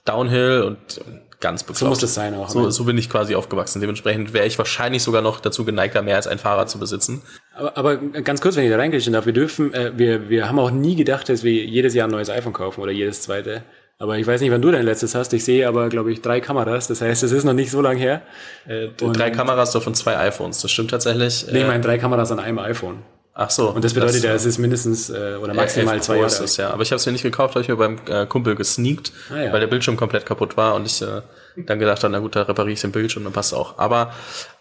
[0.06, 1.02] Downhill und
[1.46, 1.80] ganz bekloppt.
[1.80, 2.50] So muss das sein auch.
[2.50, 2.72] So, ne?
[2.72, 3.80] so bin ich quasi aufgewachsen.
[3.80, 7.22] Dementsprechend wäre ich wahrscheinlich sogar noch dazu geneigt, da mehr als ein Fahrrad zu besitzen.
[7.54, 10.58] Aber, aber ganz kurz, wenn ich da reingehen darf, wir dürfen, äh, wir, wir haben
[10.58, 13.64] auch nie gedacht, dass wir jedes Jahr ein neues iPhone kaufen oder jedes zweite.
[14.00, 15.32] Aber ich weiß nicht, wann du dein letztes hast.
[15.34, 16.88] Ich sehe aber, glaube ich, drei Kameras.
[16.88, 18.24] Das heißt, es ist noch nicht so lang her.
[18.68, 20.62] Äh, drei Kameras doch von zwei iPhones.
[20.62, 21.46] Das stimmt tatsächlich.
[21.52, 23.04] Nee, ich meine drei Kameras an einem iPhone.
[23.38, 23.70] Ach so.
[23.70, 26.44] Und das bedeutet das, ja, es ist mindestens äh, oder maximal zwei Jahre.
[26.46, 26.70] Ist ja.
[26.70, 29.36] Aber ich habe es mir nicht gekauft, habe ich mir beim äh, Kumpel gesneakt, ah,
[29.36, 29.52] ja.
[29.52, 31.22] weil der Bildschirm komplett kaputt war und ich äh,
[31.58, 33.78] dann gedacht habe, na gut, da repariere ich den Bildschirm, dann passt auch.
[33.78, 34.14] Aber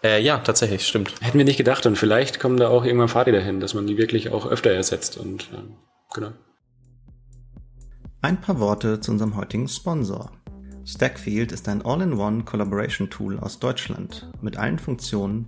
[0.03, 1.13] äh, ja, tatsächlich, stimmt.
[1.21, 3.97] Hätten wir nicht gedacht und vielleicht kommen da auch irgendwann Fahrräder hin, dass man die
[3.97, 6.33] wirklich auch öfter ersetzt und äh, genau.
[8.21, 10.31] Ein paar Worte zu unserem heutigen Sponsor.
[10.83, 15.47] Stackfield ist ein All-in-One Collaboration Tool aus Deutschland mit allen Funktionen,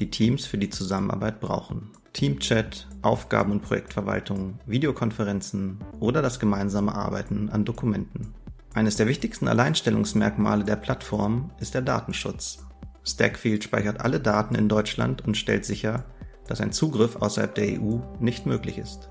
[0.00, 1.90] die Teams für die Zusammenarbeit brauchen.
[2.12, 8.34] Teamchat, Aufgaben- und Projektverwaltung, Videokonferenzen oder das gemeinsame Arbeiten an Dokumenten.
[8.74, 12.58] Eines der wichtigsten Alleinstellungsmerkmale der Plattform ist der Datenschutz.
[13.04, 16.04] Stackfield speichert alle Daten in Deutschland und stellt sicher,
[16.46, 19.08] dass ein Zugriff außerhalb der EU nicht möglich ist.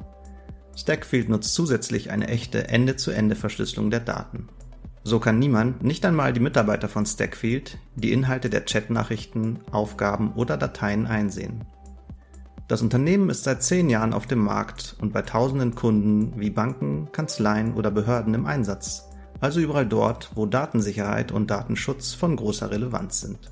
[0.75, 4.47] Stackfield nutzt zusätzlich eine echte Ende-zu-Ende-Verschlüsselung der Daten.
[5.03, 10.57] So kann niemand, nicht einmal die Mitarbeiter von Stackfield, die Inhalte der Chatnachrichten, Aufgaben oder
[10.57, 11.65] Dateien einsehen.
[12.67, 17.11] Das Unternehmen ist seit zehn Jahren auf dem Markt und bei tausenden Kunden wie Banken,
[17.11, 19.09] Kanzleien oder Behörden im Einsatz,
[19.41, 23.51] also überall dort, wo Datensicherheit und Datenschutz von großer Relevanz sind.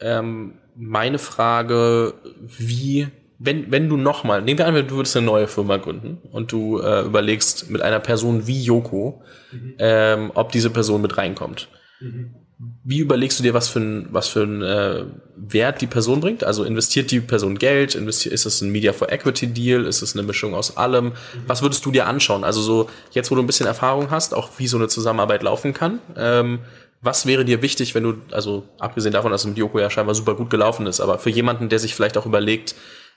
[0.00, 5.48] ähm, meine Frage, wie, wenn, wenn du nochmal, nehmen wir an, du würdest eine neue
[5.48, 9.22] Firma gründen und du äh, überlegst mit einer Person wie Joko,
[9.52, 9.74] mhm.
[9.78, 11.68] ähm, ob diese Person mit reinkommt.
[12.00, 12.45] Mhm.
[12.58, 15.04] Wie überlegst du dir, was für ein, was für ein äh,
[15.36, 16.42] Wert die Person bringt?
[16.42, 17.94] Also investiert die Person Geld?
[17.94, 19.84] Investiert, ist es ein Media for Equity Deal?
[19.84, 21.06] Ist es eine Mischung aus allem?
[21.06, 21.12] Mhm.
[21.46, 22.44] Was würdest du dir anschauen?
[22.44, 25.74] Also so jetzt, wo du ein bisschen Erfahrung hast, auch wie so eine Zusammenarbeit laufen
[25.74, 26.00] kann.
[26.16, 26.60] Ähm,
[27.02, 30.14] was wäre dir wichtig, wenn du, also abgesehen davon, dass es mit Yoko ja scheinbar
[30.14, 32.74] super gut gelaufen ist, aber für jemanden, der sich vielleicht auch überlegt,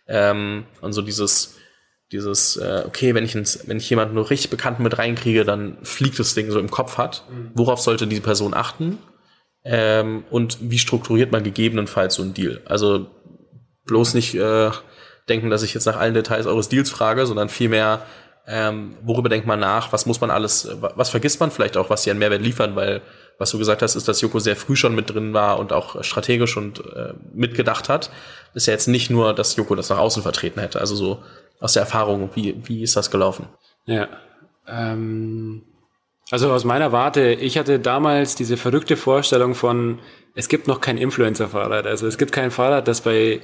[0.07, 1.55] ähm, und so dieses,
[2.11, 5.77] dieses, äh, okay, wenn ich, ins, wenn ich jemanden nur richtig Bekannten mit reinkriege, dann
[5.83, 7.23] fliegt das Ding so im Kopf hat.
[7.29, 7.51] Mhm.
[7.53, 8.97] Worauf sollte diese Person achten?
[9.63, 12.61] Ähm, und wie strukturiert man gegebenenfalls so einen Deal?
[12.65, 13.07] Also
[13.85, 14.71] bloß nicht äh,
[15.27, 18.01] denken, dass ich jetzt nach allen Details eures Deals frage, sondern vielmehr,
[18.47, 22.03] ähm, worüber denkt man nach, was muss man alles, was vergisst man vielleicht auch, was
[22.03, 23.01] sie an Mehrwert liefern, weil
[23.37, 26.03] was du gesagt hast, ist, dass Joko sehr früh schon mit drin war und auch
[26.03, 28.11] strategisch und äh, mitgedacht hat.
[28.53, 30.81] Ist ja jetzt nicht nur, dass Joko das nach außen vertreten hätte.
[30.81, 31.23] Also so
[31.61, 33.47] aus der Erfahrung, wie, wie ist das gelaufen?
[33.85, 34.09] Ja.
[34.67, 35.63] Ähm,
[36.31, 39.99] also aus meiner Warte, ich hatte damals diese verrückte Vorstellung von,
[40.35, 41.87] es gibt noch kein Influencer-Fahrrad.
[41.87, 43.41] Also es gibt kein Fahrrad, das bei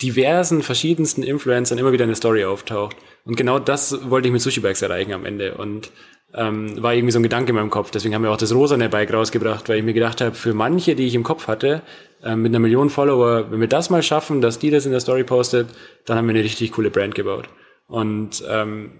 [0.00, 2.96] diversen, verschiedensten Influencern immer wieder eine Story auftaucht.
[3.24, 5.54] Und genau das wollte ich mit Sushi Bags erreichen am Ende.
[5.54, 5.90] Und
[6.34, 7.90] ähm, war irgendwie so ein Gedanke in meinem Kopf.
[7.90, 10.94] Deswegen haben wir auch das rosane Bike rausgebracht, weil ich mir gedacht habe, für manche,
[10.94, 11.82] die ich im Kopf hatte,
[12.22, 15.00] äh, mit einer Million Follower, wenn wir das mal schaffen, dass die das in der
[15.00, 15.68] Story postet,
[16.06, 17.48] dann haben wir eine richtig coole Brand gebaut.
[17.86, 18.92] Und ähm,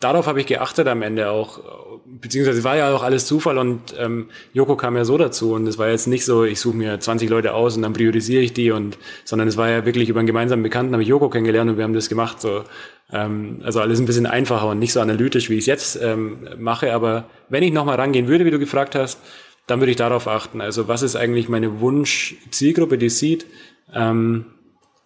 [0.00, 1.60] darauf habe ich geachtet am Ende auch,
[2.04, 5.78] beziehungsweise war ja auch alles Zufall und ähm, Joko kam ja so dazu und es
[5.78, 8.70] war jetzt nicht so, ich suche mir 20 Leute aus und dann priorisiere ich die
[8.70, 11.76] und, sondern es war ja wirklich über einen gemeinsamen Bekannten habe ich Joko kennengelernt und
[11.76, 12.64] wir haben das gemacht so.
[13.12, 16.48] Ähm, also alles ein bisschen einfacher und nicht so analytisch, wie ich es jetzt ähm,
[16.58, 19.20] mache, aber wenn ich nochmal rangehen würde, wie du gefragt hast,
[19.66, 20.60] dann würde ich darauf achten.
[20.60, 23.46] Also was ist eigentlich meine Wunsch-Zielgruppe, die sieht?
[23.94, 24.46] Ähm,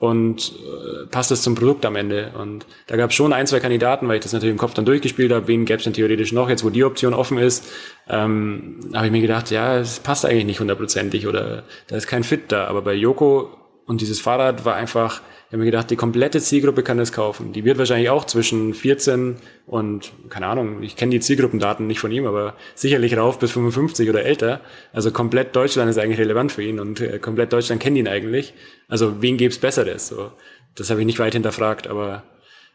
[0.00, 2.32] und äh, passt es zum Produkt am Ende.
[2.36, 4.86] Und da gab es schon ein, zwei Kandidaten, weil ich das natürlich im Kopf dann
[4.86, 7.70] durchgespielt habe, wen gäbe es denn theoretisch noch, jetzt wo die Option offen ist,
[8.08, 12.24] ähm, habe ich mir gedacht, ja, es passt eigentlich nicht hundertprozentig oder da ist kein
[12.24, 12.64] Fit da.
[12.64, 13.50] Aber bei Yoko
[13.84, 15.20] und dieses Fahrrad war einfach,
[15.50, 17.52] ich habe mir gedacht, die komplette Zielgruppe kann das kaufen.
[17.52, 19.34] Die wird wahrscheinlich auch zwischen 14
[19.66, 24.08] und, keine Ahnung, ich kenne die Zielgruppendaten nicht von ihm, aber sicherlich rauf bis 55
[24.08, 24.60] oder älter.
[24.92, 28.54] Also komplett Deutschland ist eigentlich relevant für ihn und äh, komplett Deutschland kennt ihn eigentlich.
[28.86, 30.06] Also wen gäbe es Besseres?
[30.06, 30.30] So,
[30.76, 32.22] das habe ich nicht weit hinterfragt, aber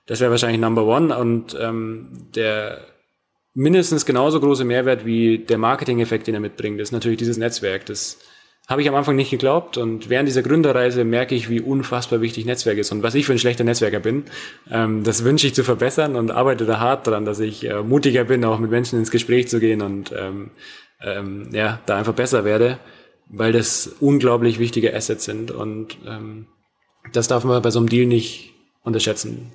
[0.06, 2.82] das wäre wahrscheinlich Number One und ähm, der
[3.54, 7.86] mindestens genauso große Mehrwert wie der Marketing-Effekt, den er mitbringt, ist natürlich dieses Netzwerk.
[7.86, 8.20] Das
[8.68, 12.46] habe ich am Anfang nicht geglaubt und während dieser Gründerreise merke ich, wie unfassbar wichtig
[12.46, 14.24] Netzwerk ist und was ich für ein schlechter Netzwerker bin.
[14.72, 18.24] Ähm, das wünsche ich zu verbessern und arbeite da hart dran, dass ich äh, mutiger
[18.24, 20.52] bin, auch mit Menschen ins Gespräch zu gehen und ähm,
[21.02, 22.80] ähm, ja, da einfach besser werde,
[23.28, 26.48] weil das unglaublich wichtige Assets sind und ähm,
[27.14, 29.52] das darf man bei so einem Deal nicht unterschätzen.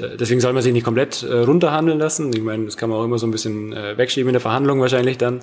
[0.00, 2.32] Deswegen soll man sich nicht komplett äh, runterhandeln lassen.
[2.32, 4.80] Ich meine, das kann man auch immer so ein bisschen äh, wegschieben in der Verhandlung
[4.80, 5.40] wahrscheinlich dann.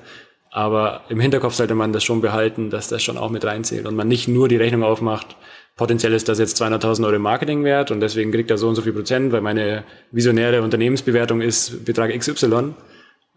[0.51, 3.95] Aber im Hinterkopf sollte man das schon behalten, dass das schon auch mit reinzählt und
[3.95, 5.35] man nicht nur die Rechnung aufmacht,
[5.75, 8.81] potenziell ist das jetzt 200.000 Euro Marketing wert und deswegen kriegt er so und so
[8.81, 12.73] viel Prozent, weil meine visionäre Unternehmensbewertung ist Betrag XY.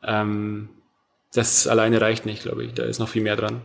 [0.05, 0.69] Ähm,
[1.33, 2.75] das alleine reicht nicht, glaube ich.
[2.75, 3.63] Da ist noch viel mehr dran.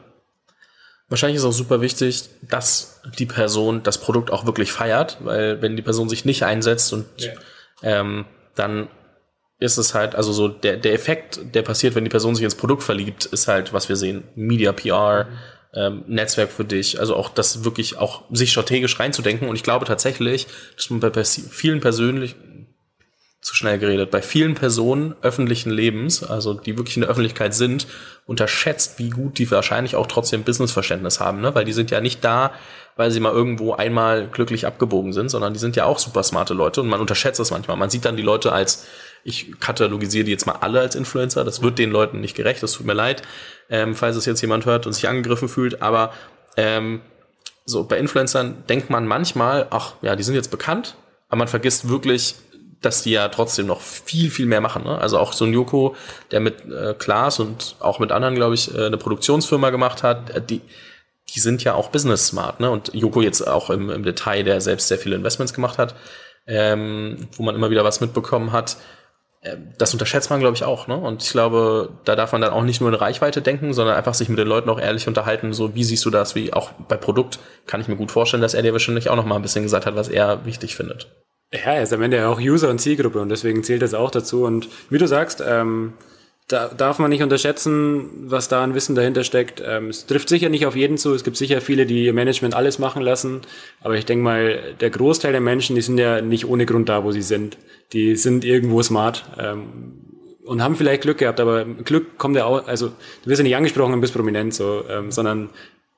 [1.10, 5.76] Wahrscheinlich ist auch super wichtig, dass die Person das Produkt auch wirklich feiert, weil wenn
[5.76, 7.32] die Person sich nicht einsetzt und ja.
[7.84, 8.26] ähm,
[8.56, 8.88] dann
[9.64, 12.56] ist es halt, also so der, der Effekt, der passiert, wenn die Person sich ins
[12.56, 15.28] Produkt verliebt, ist halt, was wir sehen, Media PR,
[15.74, 19.48] ähm, Netzwerk für dich, also auch das wirklich auch sich strategisch reinzudenken.
[19.48, 22.36] Und ich glaube tatsächlich, dass man bei vielen persönlich
[23.40, 27.88] zu schnell geredet, bei vielen Personen öffentlichen Lebens, also die wirklich in der Öffentlichkeit sind,
[28.26, 31.56] unterschätzt, wie gut die wahrscheinlich auch trotzdem Businessverständnis haben, ne?
[31.56, 32.52] weil die sind ja nicht da,
[32.96, 36.54] weil sie mal irgendwo einmal glücklich abgebogen sind, sondern die sind ja auch super smarte
[36.54, 37.76] Leute und man unterschätzt das manchmal.
[37.76, 38.86] Man sieht dann die Leute als
[39.24, 41.44] ich katalogisiere die jetzt mal alle als Influencer.
[41.44, 42.62] Das wird den Leuten nicht gerecht.
[42.62, 43.22] Das tut mir leid,
[43.70, 45.82] ähm, falls es jetzt jemand hört und sich angegriffen fühlt.
[45.82, 46.12] Aber
[46.58, 47.02] ähm,
[47.66, 50.96] so bei Influencern denkt man manchmal, ach ja, die sind jetzt bekannt,
[51.30, 52.36] aber man vergisst wirklich,
[52.82, 54.84] dass die ja trotzdem noch viel, viel mehr machen.
[54.84, 54.98] Ne?
[54.98, 55.96] Also auch so ein Joko,
[56.32, 60.32] der mit äh, Klaas und auch mit anderen, glaube ich, äh, eine Produktionsfirma gemacht hat,
[60.32, 60.62] äh, die,
[61.34, 62.60] die sind ja auch business smart.
[62.60, 62.70] Ne?
[62.70, 65.96] Und Joko jetzt auch im, im Detail, der selbst sehr viele Investments gemacht hat,
[66.46, 68.76] ähm, wo man immer wieder was mitbekommen hat.
[69.44, 70.88] Ähm, das unterschätzt man, glaube ich, auch.
[70.88, 70.98] Ne?
[70.98, 74.14] Und ich glaube, da darf man dann auch nicht nur in Reichweite denken, sondern einfach
[74.14, 75.54] sich mit den Leuten auch ehrlich unterhalten.
[75.54, 76.36] So, wie siehst du das?
[76.36, 79.26] Wie auch bei Produkt kann ich mir gut vorstellen, dass er dir wahrscheinlich auch noch
[79.26, 81.08] mal ein bisschen gesagt hat, was er wichtig findet.
[81.54, 84.44] Ja, er ist am Ende auch User und Zielgruppe und deswegen zählt das auch dazu.
[84.44, 85.94] Und wie du sagst, ähm,
[86.48, 89.64] da darf man nicht unterschätzen, was da an Wissen dahinter steckt.
[89.66, 91.14] Ähm, es trifft sicher nicht auf jeden zu.
[91.14, 93.42] Es gibt sicher viele, die ihr Management alles machen lassen.
[93.82, 97.04] Aber ich denke mal, der Großteil der Menschen, die sind ja nicht ohne Grund da,
[97.04, 97.58] wo sie sind.
[97.94, 99.94] Die sind irgendwo smart ähm,
[100.46, 101.40] und haben vielleicht Glück gehabt.
[101.40, 102.90] Aber Glück kommt ja auch, also
[103.24, 105.50] du wirst ja nicht angesprochen und bist prominent, so, ähm, sondern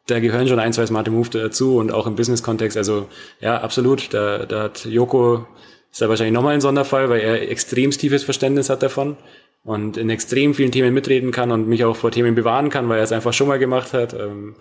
[0.05, 2.77] da gehören schon ein, zwei smarte Moves dazu und auch im Business-Kontext.
[2.77, 4.13] Also ja, absolut.
[4.13, 5.47] Da, da hat Joko
[5.91, 9.17] ist da wahrscheinlich nochmal ein Sonderfall, weil er extrem tiefes Verständnis hat davon
[9.65, 12.99] und in extrem vielen Themen mitreden kann und mich auch vor Themen bewahren kann, weil
[12.99, 14.13] er es einfach schon mal gemacht hat.
[14.13, 14.55] Ähm,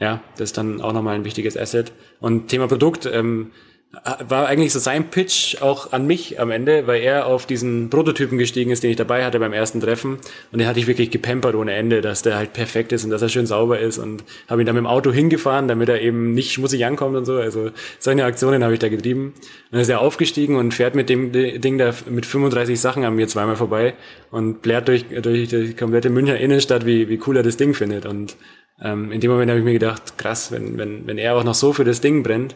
[0.00, 1.92] ja, das ist dann auch nochmal ein wichtiges Asset.
[2.20, 3.52] Und Thema Produkt, ähm,
[3.90, 8.36] war eigentlich so sein Pitch auch an mich am Ende, weil er auf diesen Prototypen
[8.36, 10.18] gestiegen ist, den ich dabei hatte beim ersten Treffen.
[10.52, 13.22] Und den hatte ich wirklich gepampert ohne Ende, dass der halt perfekt ist und dass
[13.22, 13.96] er schön sauber ist.
[13.96, 17.24] Und habe ihn dann mit dem Auto hingefahren, damit er eben nicht schmutzig ankommt und
[17.24, 17.36] so.
[17.36, 19.28] Also solche Aktionen habe ich da getrieben.
[19.28, 19.34] Und
[19.70, 23.26] dann ist er aufgestiegen und fährt mit dem Ding da mit 35 Sachen an mir
[23.26, 23.94] zweimal vorbei
[24.30, 28.04] und blärt durch, durch die komplette Münchner Innenstadt, wie, wie cool er das Ding findet.
[28.04, 28.36] Und
[28.82, 31.54] ähm, in dem Moment habe ich mir gedacht, krass, wenn, wenn, wenn er auch noch
[31.54, 32.54] so für das Ding brennt,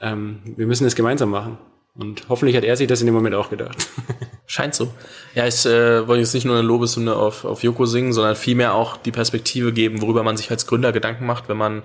[0.00, 1.58] ähm, wir müssen es gemeinsam machen.
[1.94, 3.76] Und hoffentlich hat er sich das in dem Moment auch gedacht.
[4.46, 4.92] Scheint so.
[5.34, 8.74] Ja, ich äh, wollte jetzt nicht nur eine Lobeshymne auf, auf Joko singen, sondern vielmehr
[8.74, 11.82] auch die Perspektive geben, worüber man sich als Gründer Gedanken macht, wenn man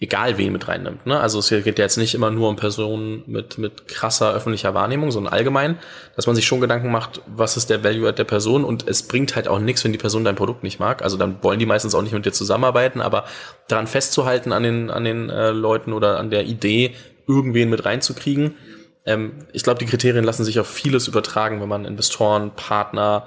[0.00, 1.06] egal wen mit reinnimmt.
[1.06, 1.18] Ne?
[1.18, 5.10] Also es geht ja jetzt nicht immer nur um Personen mit, mit krasser öffentlicher Wahrnehmung,
[5.10, 5.78] sondern allgemein,
[6.14, 9.34] dass man sich schon Gedanken macht, was ist der Value der Person und es bringt
[9.34, 11.02] halt auch nichts, wenn die Person dein Produkt nicht mag.
[11.02, 13.24] Also dann wollen die meistens auch nicht mit dir zusammenarbeiten, aber
[13.66, 16.94] daran festzuhalten an den, an den äh, Leuten oder an der Idee,
[17.28, 18.56] irgendwen mit reinzukriegen.
[19.04, 23.26] Ähm, ich glaube, die Kriterien lassen sich auf vieles übertragen, wenn man Investoren, Partner,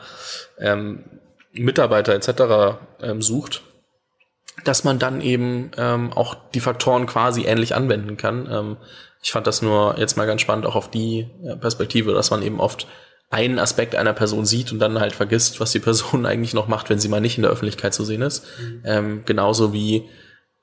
[0.60, 1.06] ähm,
[1.54, 2.80] Mitarbeiter etc.
[3.02, 3.62] Ähm, sucht,
[4.64, 8.50] dass man dann eben ähm, auch die Faktoren quasi ähnlich anwenden kann.
[8.52, 8.78] Ähm,
[9.22, 11.28] ich fand das nur jetzt mal ganz spannend auch auf die
[11.60, 12.88] Perspektive, dass man eben oft
[13.32, 16.90] einen Aspekt einer Person sieht und dann halt vergisst, was die Person eigentlich noch macht,
[16.90, 18.46] wenn sie mal nicht in der Öffentlichkeit zu sehen ist.
[18.60, 18.82] Mhm.
[18.84, 20.10] Ähm, genauso wie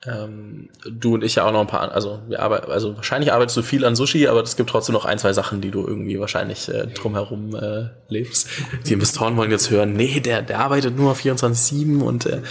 [0.05, 3.57] ähm, du und ich ja auch noch ein paar, also wir arbeiten, also wahrscheinlich arbeitest
[3.57, 6.19] du viel an Sushi, aber es gibt trotzdem noch ein, zwei Sachen, die du irgendwie
[6.19, 8.47] wahrscheinlich äh, drumherum äh, lebst.
[8.85, 12.41] Die Investoren wollen jetzt hören, nee, der, der arbeitet nur 24-7 und äh,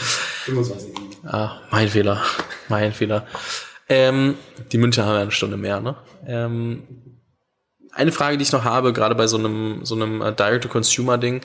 [0.45, 2.23] 25 Ah, mein Fehler.
[2.69, 3.27] Mein Fehler.
[3.89, 4.37] Ähm,
[4.73, 5.97] die München haben ja eine Stunde mehr, ne?
[6.27, 6.83] Ähm,
[7.93, 11.41] eine Frage, die ich noch habe, gerade bei so einem, so einem äh, Direct-to-Consumer-Ding,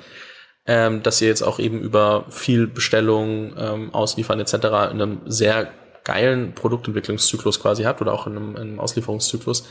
[0.68, 4.54] ähm, dass ihr jetzt auch eben über viel Bestellung, ähm, Ausliefern etc.
[4.54, 5.72] in einem sehr
[6.04, 9.68] geilen Produktentwicklungszyklus quasi habt oder auch in einem, in einem Auslieferungszyklus,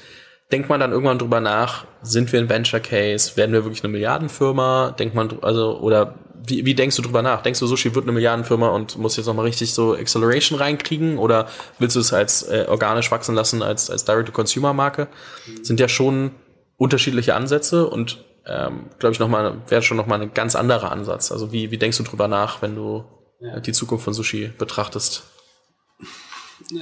[0.51, 3.93] denkt man dann irgendwann drüber nach, sind wir ein Venture Case, werden wir wirklich eine
[3.93, 6.15] Milliardenfirma, denkt man, also, oder
[6.45, 7.43] wie, wie denkst du drüber nach?
[7.43, 11.49] Denkst du, Sushi wird eine Milliardenfirma und muss jetzt nochmal richtig so Acceleration reinkriegen oder
[11.79, 15.09] willst du es als äh, organisch wachsen lassen, als, als Direct-to-Consumer-Marke?
[15.47, 15.65] Mhm.
[15.65, 16.33] Sind ja schon
[16.77, 21.31] unterschiedliche Ansätze und ähm, glaube ich, nochmal, wäre schon nochmal ein ganz anderer Ansatz.
[21.31, 23.05] Also wie, wie denkst du drüber nach, wenn du
[23.41, 23.61] ja.
[23.61, 25.23] die Zukunft von Sushi betrachtest?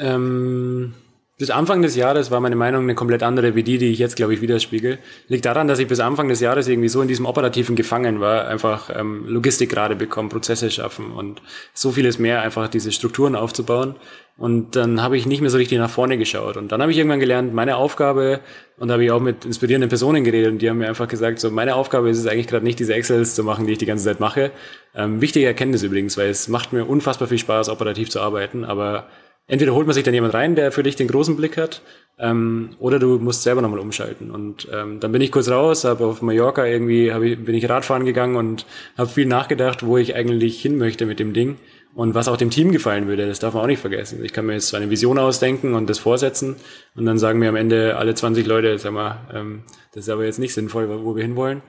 [0.01, 0.95] Ähm,
[1.41, 4.15] bis Anfang des Jahres war meine Meinung eine komplett andere wie die, die ich jetzt,
[4.15, 4.99] glaube ich, widerspiegel.
[5.29, 8.47] Liegt daran, dass ich bis Anfang des Jahres irgendwie so in diesem Operativen gefangen war,
[8.47, 11.41] einfach ähm, Logistik gerade bekommen, Prozesse schaffen und
[11.73, 13.95] so vieles mehr, einfach diese Strukturen aufzubauen.
[14.37, 16.59] Und dann habe ich nicht mehr so richtig nach vorne geschaut.
[16.59, 18.41] Und dann habe ich irgendwann gelernt, meine Aufgabe,
[18.77, 21.41] und da habe ich auch mit inspirierenden Personen geredet, und die haben mir einfach gesagt,
[21.41, 23.87] so meine Aufgabe ist es eigentlich gerade nicht, diese Excels zu machen, die ich die
[23.87, 24.51] ganze Zeit mache.
[24.95, 29.09] Ähm, wichtige Erkenntnis übrigens, weil es macht mir unfassbar viel Spaß, operativ zu arbeiten, aber
[29.51, 31.83] entweder holt man sich dann jemand rein, der für dich den großen Blick hat,
[32.19, 34.31] ähm, oder du musst selber nochmal umschalten.
[34.31, 37.69] Und ähm, dann bin ich kurz raus, habe auf Mallorca irgendwie, hab ich, bin ich
[37.69, 38.65] Radfahren gegangen und
[38.97, 41.57] habe viel nachgedacht, wo ich eigentlich hin möchte mit dem Ding
[41.95, 43.27] und was auch dem Team gefallen würde.
[43.27, 44.25] Das darf man auch nicht vergessen.
[44.25, 46.57] Ich kann mir jetzt eine Vision ausdenken und das vorsetzen
[46.95, 50.25] und dann sagen mir am Ende alle 20 Leute, sag mal, ähm, das ist aber
[50.25, 51.63] jetzt nicht sinnvoll, wo wir hinwollen.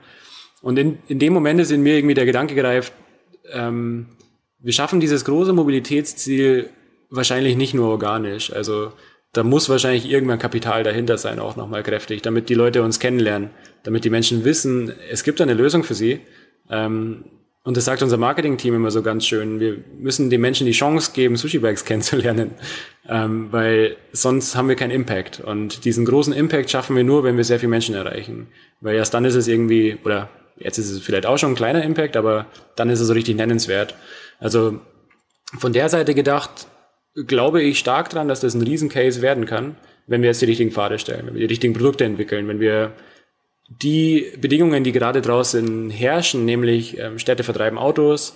[0.60, 2.92] Und in, in dem Moment ist in mir irgendwie der Gedanke gereift,
[3.50, 4.06] ähm,
[4.60, 6.70] wir schaffen dieses große Mobilitätsziel
[7.12, 8.52] wahrscheinlich nicht nur organisch.
[8.52, 8.92] Also
[9.32, 13.50] da muss wahrscheinlich irgendwann Kapital dahinter sein, auch nochmal kräftig, damit die Leute uns kennenlernen,
[13.82, 16.20] damit die Menschen wissen, es gibt eine Lösung für sie.
[16.70, 17.24] Ähm,
[17.64, 19.60] und das sagt unser Marketing-Team immer so ganz schön.
[19.60, 22.52] Wir müssen den Menschen die Chance geben, Sushi-Bikes kennenzulernen,
[23.08, 25.40] ähm, weil sonst haben wir keinen Impact.
[25.40, 28.48] Und diesen großen Impact schaffen wir nur, wenn wir sehr viele Menschen erreichen.
[28.80, 31.84] Weil erst dann ist es irgendwie, oder jetzt ist es vielleicht auch schon ein kleiner
[31.84, 33.94] Impact, aber dann ist es so richtig nennenswert.
[34.40, 34.80] Also
[35.58, 36.66] von der Seite gedacht,
[37.14, 40.70] glaube ich stark dran, dass das ein Riesencase werden kann, wenn wir jetzt die richtigen
[40.70, 42.92] Pfade stellen, wenn wir die richtigen Produkte entwickeln, wenn wir
[43.68, 48.34] die Bedingungen, die gerade draußen herrschen, nämlich ähm, Städte vertreiben Autos,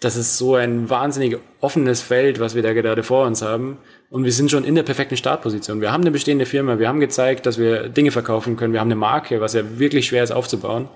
[0.00, 3.78] das ist so ein wahnsinnig offenes Feld, was wir da gerade vor uns haben.
[4.10, 5.80] Und wir sind schon in der perfekten Startposition.
[5.80, 8.88] Wir haben eine bestehende Firma, wir haben gezeigt, dass wir Dinge verkaufen können, wir haben
[8.88, 10.88] eine Marke, was ja wirklich schwer ist aufzubauen.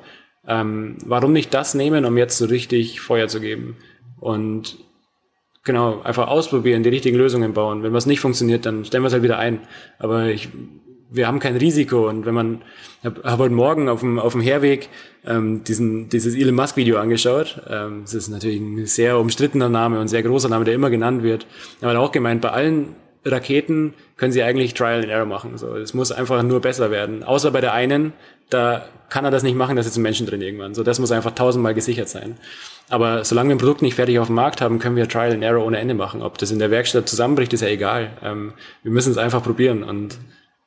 [0.46, 3.76] Ähm, warum nicht das nehmen, um jetzt so richtig Feuer zu geben?
[4.20, 4.76] Und
[5.68, 7.82] Genau, einfach ausprobieren, die richtigen Lösungen bauen.
[7.82, 9.60] Wenn was nicht funktioniert, dann stellen wir es halt wieder ein.
[9.98, 10.48] Aber ich,
[11.10, 12.08] wir haben kein Risiko.
[12.08, 12.62] Und wenn man,
[13.04, 14.88] habe hab heute Morgen auf dem, auf dem Herweg
[15.26, 17.60] ähm, diesen, dieses Elon Musk Video angeschaut.
[17.68, 21.22] Ähm, das ist natürlich ein sehr umstrittener Name und sehr großer Name, der immer genannt
[21.22, 21.46] wird.
[21.82, 25.58] Er hat auch gemeint, bei allen Raketen können sie eigentlich Trial and Error machen.
[25.58, 27.22] So, es muss einfach nur besser werden.
[27.22, 28.12] Außer bei der einen,
[28.50, 30.74] da kann er das nicht machen, da sitzen Menschen drin irgendwann.
[30.74, 32.38] So, das muss einfach tausendmal gesichert sein.
[32.88, 35.42] Aber solange wir ein Produkt nicht fertig auf dem Markt haben, können wir Trial and
[35.42, 36.22] Error ohne Ende machen.
[36.22, 38.10] Ob das in der Werkstatt zusammenbricht, ist ja egal.
[38.22, 39.82] Ähm, wir müssen es einfach probieren.
[39.82, 40.18] Und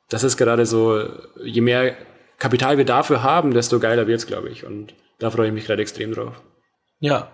[0.08, 1.04] das ist gerade so,
[1.42, 1.94] je mehr
[2.38, 4.64] Kapital wir dafür haben, desto geiler wird's, glaube ich.
[4.64, 6.42] Und da freue ich mich gerade extrem drauf.
[7.00, 7.30] Ja,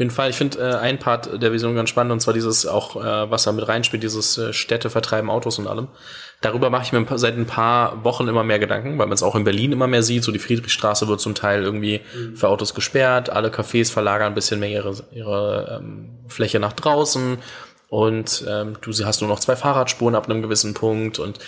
[0.00, 0.30] jeden Fall.
[0.30, 3.44] Ich finde äh, ein Part der Vision ganz spannend und zwar dieses auch, äh, was
[3.44, 5.86] da mit reinspielt, dieses äh, Städte vertreiben Autos und allem.
[6.40, 9.36] Darüber mache ich mir seit ein paar Wochen immer mehr Gedanken, weil man es auch
[9.36, 10.24] in Berlin immer mehr sieht.
[10.24, 12.34] So die Friedrichstraße wird zum Teil irgendwie mhm.
[12.34, 13.30] für Autos gesperrt.
[13.30, 17.38] Alle Cafés verlagern ein bisschen mehr ihre, ihre ähm, Fläche nach draußen.
[17.88, 21.18] Und ähm, du hast nur noch zwei Fahrradspuren ab einem gewissen Punkt.
[21.18, 21.38] Und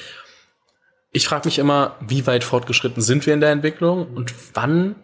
[1.10, 4.96] ich frage mich immer, wie weit fortgeschritten sind wir in der Entwicklung und wann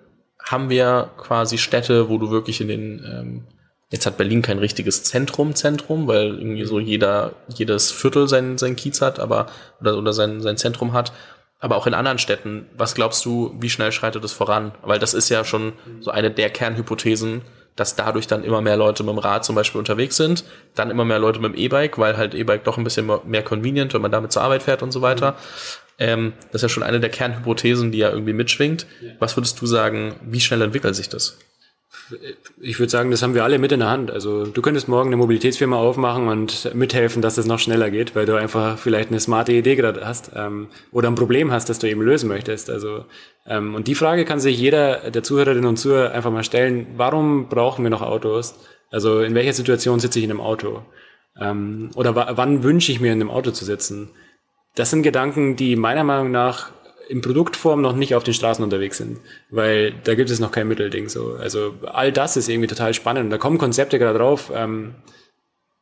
[0.43, 3.45] haben wir quasi Städte, wo du wirklich in den, ähm,
[3.91, 8.77] jetzt hat Berlin kein richtiges Zentrum, Zentrum, weil irgendwie so jeder, jedes Viertel sein, sein
[8.77, 9.47] Kiez hat, aber,
[9.81, 11.13] oder, oder sein, sein Zentrum hat.
[11.61, 14.73] Aber auch in anderen Städten, was glaubst du, wie schnell schreitet es voran?
[14.83, 17.43] Weil das ist ja schon so eine der Kernhypothesen,
[17.75, 21.05] dass dadurch dann immer mehr Leute mit dem Rad zum Beispiel unterwegs sind, dann immer
[21.05, 24.13] mehr Leute mit dem E-Bike, weil halt E-Bike doch ein bisschen mehr convenient, wenn man
[24.13, 25.37] damit zur Arbeit fährt und so weiter.
[25.99, 28.87] Ähm, das ist ja schon eine der Kernhypothesen, die ja irgendwie mitschwingt.
[29.03, 29.13] Ja.
[29.19, 31.39] Was würdest du sagen, wie schnell entwickelt sich das?
[32.61, 34.11] Ich würde sagen, das haben wir alle mit in der Hand.
[34.11, 38.25] Also du könntest morgen eine Mobilitätsfirma aufmachen und mithelfen, dass es noch schneller geht, weil
[38.25, 41.89] du einfach vielleicht eine smarte Idee gerade hast ähm, oder ein Problem hast, das du
[41.89, 42.71] eben lösen möchtest.
[42.71, 43.05] Also
[43.47, 47.49] ähm, und die Frage kann sich jeder der Zuhörerinnen und Zuhörer einfach mal stellen: Warum
[47.49, 48.55] brauchen wir noch Autos?
[48.91, 50.83] Also in welcher Situation sitze ich in einem Auto?
[51.39, 54.11] Ähm, oder wann wünsche ich mir in einem Auto zu sitzen?
[54.79, 56.71] Das sind Gedanken, die meiner Meinung nach
[57.09, 59.19] in Produktform noch nicht auf den Straßen unterwegs sind,
[59.51, 61.09] weil da gibt es noch kein Mittelding.
[61.09, 61.35] So.
[61.35, 63.25] Also all das ist irgendwie total spannend.
[63.25, 64.95] Und da kommen Konzepte gerade drauf ähm,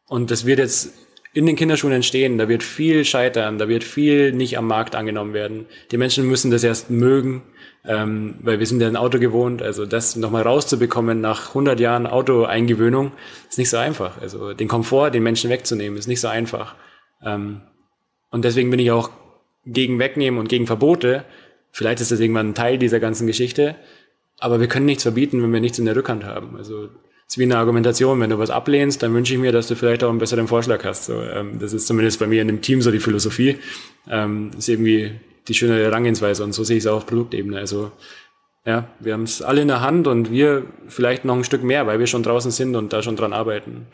[0.08, 0.94] und das wird jetzt
[1.34, 2.38] in den Kinderschuhen entstehen.
[2.38, 5.66] Da wird viel scheitern, da wird viel nicht am Markt angenommen werden.
[5.90, 7.42] Die Menschen müssen das erst mögen,
[7.84, 9.60] ähm, weil wir sind ja ein Auto gewohnt.
[9.60, 13.12] Also das nochmal rauszubekommen nach 100 Jahren Autoeingewöhnung
[13.50, 14.22] ist nicht so einfach.
[14.22, 16.76] Also den Komfort den Menschen wegzunehmen ist nicht so einfach.
[17.22, 17.60] Ähm,
[18.30, 19.10] und deswegen bin ich auch
[19.64, 21.24] gegen Wegnehmen und gegen Verbote.
[21.72, 23.76] Vielleicht ist das irgendwann ein Teil dieser ganzen Geschichte.
[24.38, 26.56] Aber wir können nichts verbieten, wenn wir nichts in der Rückhand haben.
[26.56, 26.88] Also
[27.26, 28.20] ist wie eine Argumentation.
[28.20, 30.84] Wenn du was ablehnst, dann wünsche ich mir, dass du vielleicht auch einen besseren Vorschlag
[30.84, 31.06] hast.
[31.06, 33.58] So, ähm, das ist zumindest bei mir in dem Team so die Philosophie.
[34.08, 35.12] Ähm, ist irgendwie
[35.48, 37.58] die schöne Herangehensweise und so sehe ich es auch auf Produktebene.
[37.58, 37.92] Also
[38.64, 41.86] ja, wir haben es alle in der Hand und wir vielleicht noch ein Stück mehr,
[41.86, 43.86] weil wir schon draußen sind und da schon dran arbeiten.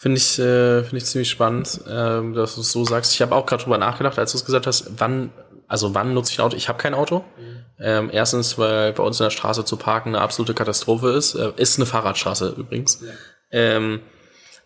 [0.00, 3.12] Finde ich, äh, finde ich ziemlich spannend, äh, dass du es so sagst.
[3.14, 5.32] Ich habe auch gerade drüber nachgedacht, als du es gesagt hast, wann,
[5.66, 6.56] also wann nutze ich ein Auto?
[6.56, 7.24] Ich habe kein Auto.
[7.36, 7.64] Mhm.
[7.80, 11.34] Ähm, erstens, weil bei uns in der Straße zu parken eine absolute Katastrophe ist.
[11.34, 13.00] Äh, ist eine Fahrradstraße übrigens.
[13.02, 13.08] Ja.
[13.50, 13.98] Ähm,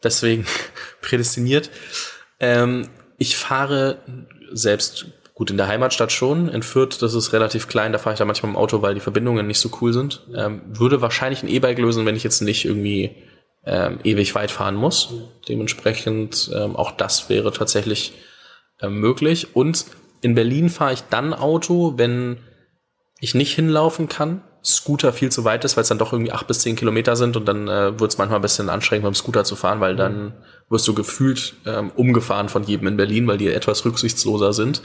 [0.02, 0.44] deswegen
[1.00, 1.70] prädestiniert.
[2.38, 4.00] Ähm, ich fahre
[4.52, 6.50] selbst gut in der Heimatstadt schon.
[6.50, 9.00] In Fürth, das ist relativ klein, da fahre ich da manchmal im Auto, weil die
[9.00, 10.26] Verbindungen nicht so cool sind.
[10.36, 13.16] Ähm, würde wahrscheinlich ein E-Bike lösen, wenn ich jetzt nicht irgendwie
[13.64, 15.10] ähm, ewig weit fahren muss.
[15.48, 18.12] Dementsprechend ähm, auch das wäre tatsächlich
[18.80, 19.54] äh, möglich.
[19.54, 19.86] Und
[20.20, 22.38] in Berlin fahre ich dann Auto, wenn
[23.20, 26.46] ich nicht hinlaufen kann, Scooter viel zu weit ist, weil es dann doch irgendwie acht
[26.46, 29.42] bis zehn Kilometer sind und dann äh, wird es manchmal ein bisschen anstrengend, dem Scooter
[29.42, 30.34] zu fahren, weil dann
[30.68, 34.82] wirst du gefühlt ähm, umgefahren von jedem in Berlin, weil die etwas rücksichtsloser sind.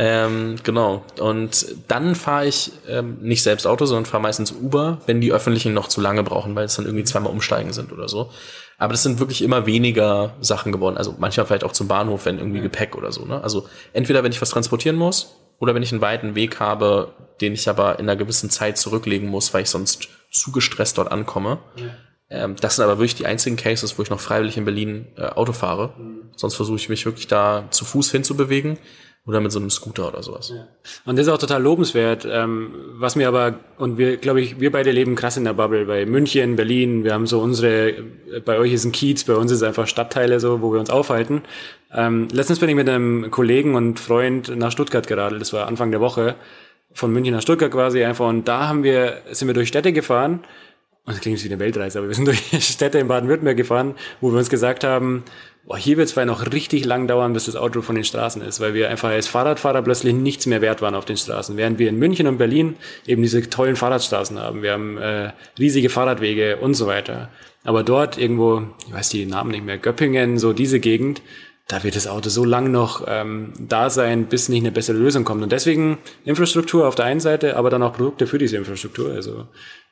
[0.00, 1.02] Ähm, genau.
[1.18, 5.74] Und dann fahre ich ähm, nicht selbst Auto, sondern fahre meistens Uber, wenn die öffentlichen
[5.74, 8.30] noch zu lange brauchen, weil es dann irgendwie zweimal umsteigen sind oder so.
[8.78, 10.96] Aber das sind wirklich immer weniger Sachen geworden.
[10.96, 13.24] Also manchmal vielleicht auch zum Bahnhof, wenn irgendwie Gepäck oder so.
[13.24, 13.42] Ne?
[13.42, 17.54] Also entweder wenn ich was transportieren muss oder wenn ich einen weiten Weg habe, den
[17.54, 21.58] ich aber in einer gewissen Zeit zurücklegen muss, weil ich sonst zu gestresst dort ankomme.
[21.74, 21.86] Ja.
[22.30, 25.22] Ähm, das sind aber wirklich die einzigen Cases, wo ich noch freiwillig in Berlin äh,
[25.22, 25.94] Auto fahre.
[25.98, 26.30] Mhm.
[26.36, 28.78] Sonst versuche ich mich wirklich da zu Fuß hinzubewegen
[29.28, 30.48] oder mit so einem Scooter oder sowas.
[30.48, 30.66] Ja.
[31.04, 32.26] Und das ist auch total lobenswert.
[32.28, 35.84] Ähm, was mir aber, und wir, glaube ich, wir beide leben krass in der Bubble.
[35.84, 37.94] Bei München, Berlin, wir haben so unsere,
[38.46, 41.42] bei euch ist ein Kiez, bei uns ist einfach Stadtteile so, wo wir uns aufhalten.
[41.94, 45.42] Ähm, letztens bin ich mit einem Kollegen und Freund nach Stuttgart geradelt.
[45.42, 46.34] Das war Anfang der Woche.
[46.94, 48.26] Von München nach Stuttgart quasi einfach.
[48.26, 50.40] Und da haben wir, sind wir durch Städte gefahren.
[51.04, 54.30] Und das klingt wie eine Weltreise, aber wir sind durch Städte in Baden-Württemberg gefahren, wo
[54.30, 55.24] wir uns gesagt haben,
[55.68, 58.40] boah, hier wird es vielleicht noch richtig lang dauern, bis das Auto von den Straßen
[58.40, 61.58] ist, weil wir einfach als Fahrradfahrer plötzlich nichts mehr wert waren auf den Straßen.
[61.58, 64.62] Während wir in München und Berlin eben diese tollen Fahrradstraßen haben.
[64.62, 67.28] Wir haben äh, riesige Fahrradwege und so weiter.
[67.64, 71.20] Aber dort irgendwo, ich weiß die Namen nicht mehr, Göppingen, so diese Gegend,
[71.66, 75.24] da wird das Auto so lang noch ähm, da sein, bis nicht eine bessere Lösung
[75.24, 75.42] kommt.
[75.42, 79.12] Und deswegen Infrastruktur auf der einen Seite, aber dann auch Produkte für diese Infrastruktur.
[79.12, 79.48] Also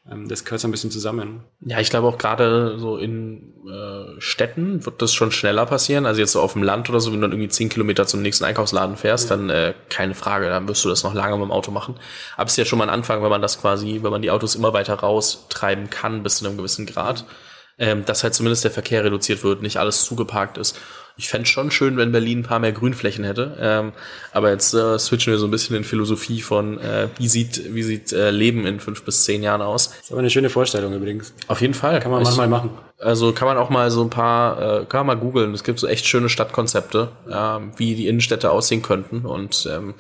[0.08, 1.40] das gehört so ein bisschen zusammen.
[1.60, 6.06] Ja, ich glaube auch gerade so in äh, Städten wird das schon schneller passieren.
[6.06, 8.22] Also jetzt so auf dem Land oder so, wenn du dann irgendwie zehn Kilometer zum
[8.22, 9.36] nächsten Einkaufsladen fährst, ja.
[9.36, 11.96] dann äh, keine Frage, dann wirst du das noch lange mit dem Auto machen.
[12.36, 14.30] Aber es ist ja schon mal ein Anfang, wenn man das quasi, wenn man die
[14.30, 17.24] Autos immer weiter raustreiben kann bis zu einem gewissen Grad,
[17.78, 20.78] ähm, dass halt zumindest der Verkehr reduziert wird, nicht alles zugeparkt ist.
[21.18, 23.56] Ich fände schon schön, wenn Berlin ein paar mehr Grünflächen hätte.
[23.58, 23.92] Ähm,
[24.32, 27.82] aber jetzt äh, switchen wir so ein bisschen in Philosophie von, äh, wie sieht, wie
[27.82, 29.88] sieht äh, Leben in fünf bis zehn Jahren aus.
[29.88, 31.32] Das ist aber eine schöne Vorstellung übrigens.
[31.48, 32.00] Auf jeden Fall.
[32.00, 32.70] Kann man ich, manchmal machen.
[32.98, 35.54] Also kann man auch mal so ein paar, äh, kann man mal googeln.
[35.54, 39.24] Es gibt so echt schöne Stadtkonzepte, äh, wie die Innenstädte aussehen könnten.
[39.24, 39.94] Und ähm,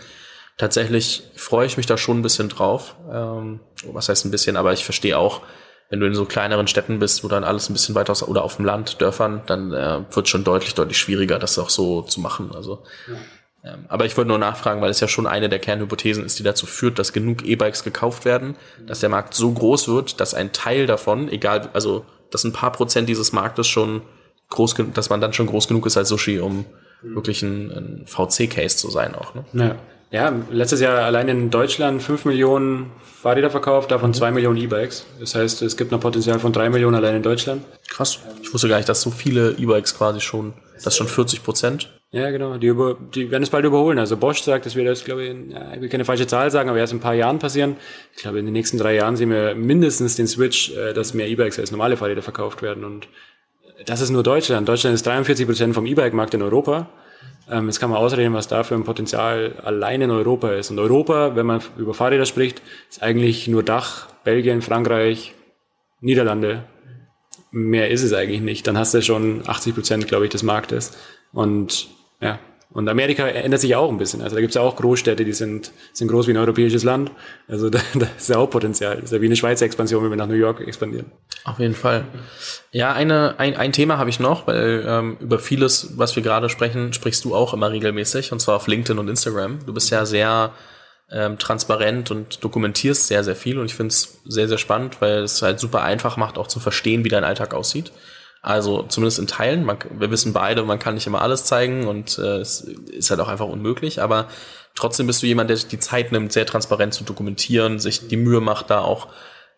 [0.58, 2.94] tatsächlich freue ich mich da schon ein bisschen drauf.
[3.10, 3.60] Ähm,
[3.90, 5.40] was heißt ein bisschen, aber ich verstehe auch,
[5.88, 8.42] wenn du in so kleineren Städten bist, wo dann alles ein bisschen weiter aus oder
[8.42, 12.20] auf dem Land, Dörfern, dann äh, wird schon deutlich, deutlich schwieriger, das auch so zu
[12.20, 12.50] machen.
[12.54, 12.82] Also,
[13.62, 13.72] ja.
[13.72, 16.42] ähm, aber ich wollte nur nachfragen, weil es ja schon eine der Kernhypothesen ist, die
[16.42, 18.86] dazu führt, dass genug E-Bikes gekauft werden, mhm.
[18.86, 22.72] dass der Markt so groß wird, dass ein Teil davon, egal, also dass ein paar
[22.72, 24.02] Prozent dieses Marktes schon
[24.50, 26.64] groß, dass man dann schon groß genug ist als Sushi, um
[27.02, 27.14] mhm.
[27.14, 29.34] wirklich ein, ein VC-Case zu sein auch.
[29.34, 29.44] Ne?
[29.52, 29.76] Ja.
[30.10, 34.34] Ja, letztes Jahr allein in Deutschland 5 Millionen Fahrräder verkauft, davon 2 mhm.
[34.34, 35.06] Millionen E-Bikes.
[35.18, 37.62] Das heißt, es gibt noch Potenzial von 3 Millionen allein in Deutschland.
[37.88, 38.20] Krass.
[38.42, 41.90] Ich wusste gar nicht, dass so viele E-Bikes quasi schon, das ist schon 40 Prozent.
[42.12, 42.56] Ja, genau.
[42.56, 43.98] Die, über, die werden es bald überholen.
[43.98, 46.52] Also Bosch sagt, das wird jetzt, glaube ich, in, ja, ich will keine falsche Zahl
[46.52, 47.76] sagen, aber erst in ein paar Jahren passieren.
[48.14, 51.26] Ich glaube, in den nächsten drei Jahren sehen wir mindestens den Switch, äh, dass mehr
[51.28, 52.84] E-Bikes als normale Fahrräder verkauft werden.
[52.84, 53.08] Und
[53.86, 54.68] das ist nur Deutschland.
[54.68, 56.88] Deutschland ist 43 Prozent vom E-Bike-Markt in Europa.
[57.48, 60.70] Ähm, jetzt kann man ausreden, was da für ein Potenzial allein in Europa ist.
[60.70, 65.34] Und Europa, wenn man über Fahrräder spricht, ist eigentlich nur Dach, Belgien, Frankreich,
[66.00, 66.64] Niederlande.
[67.52, 68.66] mehr ist es eigentlich nicht.
[68.66, 70.96] Dann hast du schon 80 Prozent, glaube ich, des Marktes.
[71.32, 71.88] Und
[72.20, 72.38] ja,
[72.70, 74.20] und Amerika ändert sich auch ein bisschen.
[74.22, 77.10] Also da gibt es ja auch Großstädte, die sind, sind groß wie ein europäisches Land.
[77.48, 78.96] Also da, da ist ja auch Potenzial.
[78.96, 81.10] Das ist ja wie eine Schweizer Expansion, wenn wir nach New York expandieren.
[81.44, 82.04] Auf jeden Fall.
[82.72, 86.48] Ja, eine, ein, ein Thema habe ich noch, weil ähm, über vieles, was wir gerade
[86.48, 89.60] sprechen, sprichst du auch immer regelmäßig, und zwar auf LinkedIn und Instagram.
[89.64, 90.52] Du bist ja sehr
[91.10, 95.22] ähm, transparent und dokumentierst sehr, sehr viel und ich finde es sehr, sehr spannend, weil
[95.22, 97.92] es halt super einfach macht, auch zu verstehen, wie dein Alltag aussieht.
[98.46, 99.64] Also zumindest in Teilen.
[99.64, 103.18] Man, wir wissen beide, man kann nicht immer alles zeigen und äh, es ist halt
[103.18, 104.00] auch einfach unmöglich.
[104.00, 104.28] Aber
[104.76, 108.16] trotzdem bist du jemand, der sich die Zeit nimmt, sehr transparent zu dokumentieren, sich die
[108.16, 109.08] Mühe macht, da auch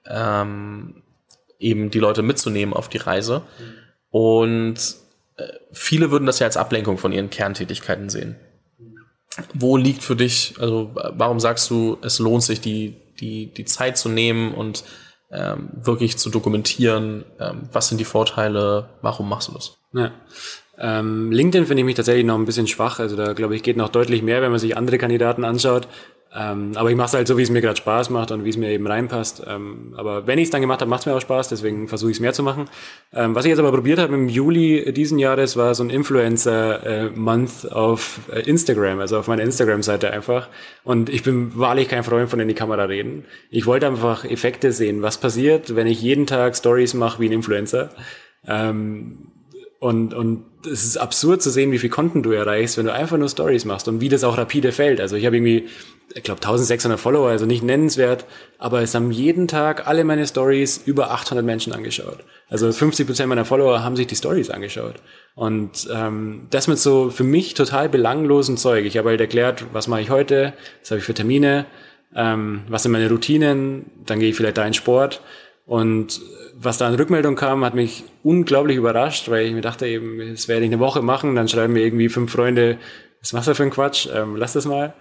[0.06, 1.02] ähm,
[1.58, 3.42] eben die Leute mitzunehmen auf die Reise.
[4.08, 4.78] Und
[5.36, 8.36] äh, viele würden das ja als Ablenkung von ihren Kerntätigkeiten sehen.
[9.52, 13.98] Wo liegt für dich, also warum sagst du, es lohnt sich, die, die, die Zeit
[13.98, 14.82] zu nehmen und
[15.30, 19.78] ähm, wirklich zu dokumentieren, ähm, was sind die Vorteile, warum machst du das?
[19.92, 20.12] Ja.
[20.78, 23.00] Ähm, LinkedIn finde ich mich tatsächlich noch ein bisschen schwach.
[23.00, 25.88] Also da glaube ich geht noch deutlich mehr, wenn man sich andere Kandidaten anschaut.
[26.34, 28.50] Ähm, aber ich mache es halt so, wie es mir gerade Spaß macht und wie
[28.50, 29.42] es mir eben reinpasst.
[29.46, 32.10] Ähm, aber wenn ich es dann gemacht habe, macht es mir auch Spaß, deswegen versuche
[32.10, 32.66] ich es mehr zu machen.
[33.14, 37.64] Ähm, was ich jetzt aber probiert habe im Juli diesen Jahres, war so ein Influencer-Month
[37.64, 40.48] äh, auf äh, Instagram, also auf meiner Instagram-Seite einfach.
[40.84, 43.24] Und ich bin wahrlich kein Freund von in die Kamera reden.
[43.50, 47.32] Ich wollte einfach Effekte sehen, was passiert, wenn ich jeden Tag Stories mache wie ein
[47.32, 47.88] Influencer.
[48.46, 49.28] Ähm,
[49.80, 53.16] und, und es ist absurd zu sehen, wie viel Content du erreichst, wenn du einfach
[53.16, 55.00] nur Stories machst und wie das auch rapide fällt.
[55.00, 55.68] Also ich habe irgendwie,
[56.14, 58.24] ich glaube, 1600 Follower, also nicht nennenswert,
[58.58, 62.18] aber es haben jeden Tag alle meine Stories über 800 Menschen angeschaut.
[62.48, 64.96] Also 50 Prozent meiner Follower haben sich die Stories angeschaut.
[65.34, 68.86] Und ähm, das mit so für mich total belanglosen Zeug.
[68.86, 71.66] Ich habe halt erklärt, was mache ich heute, was habe ich für Termine,
[72.16, 75.20] ähm, was sind meine Routinen, dann gehe ich vielleicht da in Sport.
[75.66, 76.20] Und
[76.54, 80.48] was da an Rückmeldung kam, hat mich unglaublich überrascht, weil ich mir dachte eben, das
[80.48, 82.78] werde ich eine Woche machen, dann schreiben mir irgendwie fünf Freunde,
[83.20, 84.94] was machst du für ein Quatsch, ähm, lass das mal.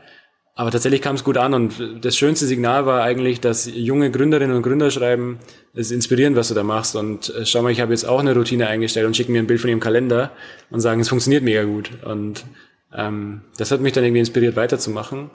[0.57, 4.55] Aber tatsächlich kam es gut an und das schönste Signal war eigentlich, dass junge Gründerinnen
[4.55, 5.37] und Gründer schreiben,
[5.73, 8.19] es ist inspirierend, was du da machst und äh, schau mal, ich habe jetzt auch
[8.19, 10.31] eine Routine eingestellt und schicken mir ein Bild von ihrem Kalender
[10.71, 11.91] und sagen, es funktioniert mega gut.
[12.03, 12.43] Und
[12.91, 15.29] ähm, das hat mich dann irgendwie inspiriert, weiterzumachen.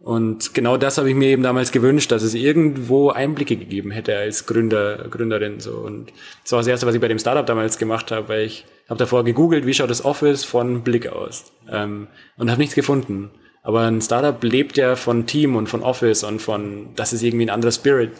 [0.00, 4.16] Und genau das habe ich mir eben damals gewünscht, dass es irgendwo Einblicke gegeben hätte
[4.18, 5.60] als Gründer, Gründerin.
[5.60, 5.76] So.
[5.76, 6.12] Und
[6.42, 8.98] das war das Erste, was ich bei dem Startup damals gemacht habe, weil ich habe
[8.98, 11.52] davor gegoogelt, wie schaut das Office von Blick aus.
[11.70, 13.30] Ähm, und habe nichts gefunden.
[13.66, 17.46] Aber ein Startup lebt ja von Team und von Office und von, das ist irgendwie
[17.46, 18.12] ein anderer Spirit.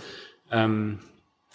[0.50, 0.98] Ähm,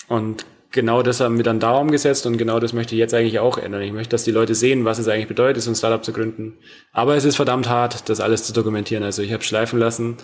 [0.07, 3.39] und genau das haben wir dann da umgesetzt und genau das möchte ich jetzt eigentlich
[3.39, 3.81] auch ändern.
[3.81, 6.53] Ich möchte, dass die Leute sehen, was es eigentlich bedeutet, so ein Startup zu gründen.
[6.93, 9.03] Aber es ist verdammt hart, das alles zu dokumentieren.
[9.03, 10.15] Also ich habe schleifen lassen.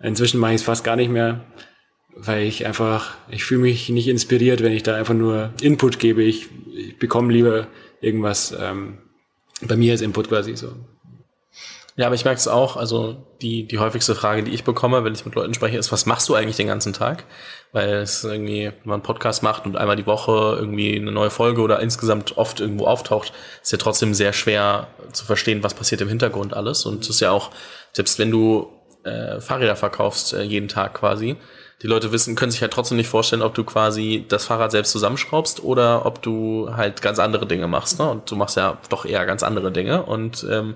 [0.00, 1.46] Inzwischen mache ich es fast gar nicht mehr,
[2.14, 6.22] weil ich einfach, ich fühle mich nicht inspiriert, wenn ich da einfach nur Input gebe.
[6.22, 6.46] Ich,
[6.76, 7.66] ich bekomme lieber
[8.00, 8.98] irgendwas ähm,
[9.62, 10.68] bei mir als Input quasi so.
[11.98, 15.14] Ja, aber ich merke es auch, also die, die häufigste Frage, die ich bekomme, wenn
[15.14, 17.24] ich mit Leuten spreche, ist, was machst du eigentlich den ganzen Tag?
[17.72, 21.30] Weil es irgendwie, wenn man einen Podcast macht und einmal die Woche irgendwie eine neue
[21.30, 23.32] Folge oder insgesamt oft irgendwo auftaucht,
[23.62, 26.84] ist ja trotzdem sehr schwer zu verstehen, was passiert im Hintergrund alles.
[26.84, 27.50] Und es ist ja auch,
[27.94, 28.70] selbst wenn du
[29.04, 31.36] äh, Fahrräder verkaufst, äh, jeden Tag quasi,
[31.82, 34.92] die Leute wissen, können sich halt trotzdem nicht vorstellen, ob du quasi das Fahrrad selbst
[34.92, 37.98] zusammenschraubst oder ob du halt ganz andere Dinge machst.
[37.98, 38.10] Ne?
[38.10, 40.02] Und du machst ja doch eher ganz andere Dinge.
[40.02, 40.74] Und ähm,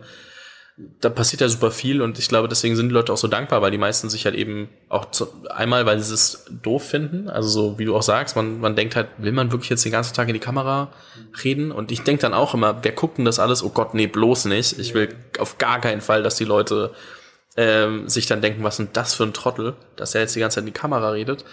[1.01, 3.62] da passiert ja super viel und ich glaube, deswegen sind die Leute auch so dankbar,
[3.62, 7.49] weil die meisten sich halt eben auch zu, einmal, weil sie es doof finden, also
[7.49, 10.14] so wie du auch sagst, man, man denkt halt, will man wirklich jetzt den ganzen
[10.14, 10.93] Tag in die Kamera
[11.43, 11.72] reden?
[11.72, 13.62] Und ich denke dann auch immer, wer guckt denn das alles?
[13.62, 14.78] Oh Gott, nee, bloß nicht.
[14.78, 16.93] Ich will auf gar keinen Fall, dass die Leute
[17.57, 20.57] ähm, sich dann denken, was sind das für ein Trottel, dass er jetzt die ganze
[20.57, 21.45] Zeit in die Kamera redet.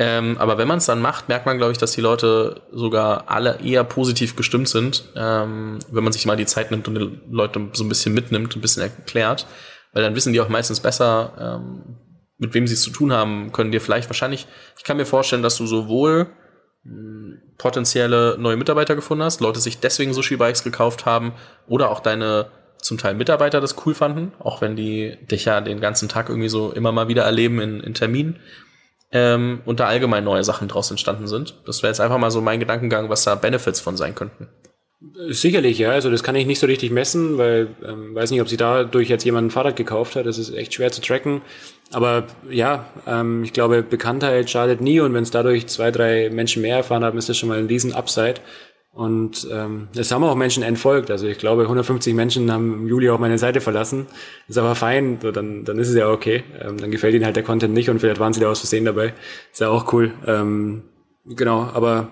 [0.00, 3.24] Ähm, aber wenn man es dann macht, merkt man, glaube ich, dass die Leute sogar
[3.26, 7.20] alle eher positiv gestimmt sind, ähm, wenn man sich mal die Zeit nimmt und die
[7.30, 9.46] Leute so ein bisschen mitnimmt, ein bisschen erklärt.
[9.92, 11.98] Weil dann wissen die auch meistens besser, ähm,
[12.38, 14.46] mit wem sie es zu tun haben, können dir vielleicht wahrscheinlich,
[14.78, 16.28] ich kann mir vorstellen, dass du sowohl
[16.82, 21.34] hm, potenzielle neue Mitarbeiter gefunden hast, Leute sich deswegen Sushi-Bikes gekauft haben
[21.68, 22.46] oder auch deine
[22.78, 26.48] zum Teil Mitarbeiter das cool fanden, auch wenn die dich ja den ganzen Tag irgendwie
[26.48, 28.38] so immer mal wieder erleben in, in Terminen
[29.12, 31.54] ähm, und da allgemein neue Sachen draus entstanden sind.
[31.66, 34.48] Das wäre jetzt einfach mal so mein Gedankengang, was da Benefits von sein könnten.
[35.28, 35.90] Sicherlich, ja.
[35.90, 39.08] Also das kann ich nicht so richtig messen, weil ähm, weiß nicht, ob sie dadurch
[39.08, 40.26] jetzt jemand ein Fahrrad gekauft hat.
[40.26, 41.40] Das ist echt schwer zu tracken.
[41.90, 46.62] Aber ja, ähm, ich glaube, Bekanntheit schadet nie und wenn es dadurch zwei, drei Menschen
[46.62, 48.34] mehr erfahren haben, ist das schon mal ein riesen Upside.
[48.92, 51.10] Und ähm, es haben auch Menschen entfolgt.
[51.10, 54.06] Also ich glaube, 150 Menschen haben im Juli auch meine Seite verlassen.
[54.48, 56.42] Ist aber fein, so, dann, dann ist es ja okay.
[56.60, 58.84] Ähm, dann gefällt ihnen halt der Content nicht und vielleicht waren sie da aus Versehen
[58.84, 59.14] dabei.
[59.52, 60.12] Ist ja auch cool.
[60.26, 60.82] Ähm,
[61.24, 62.08] genau, aber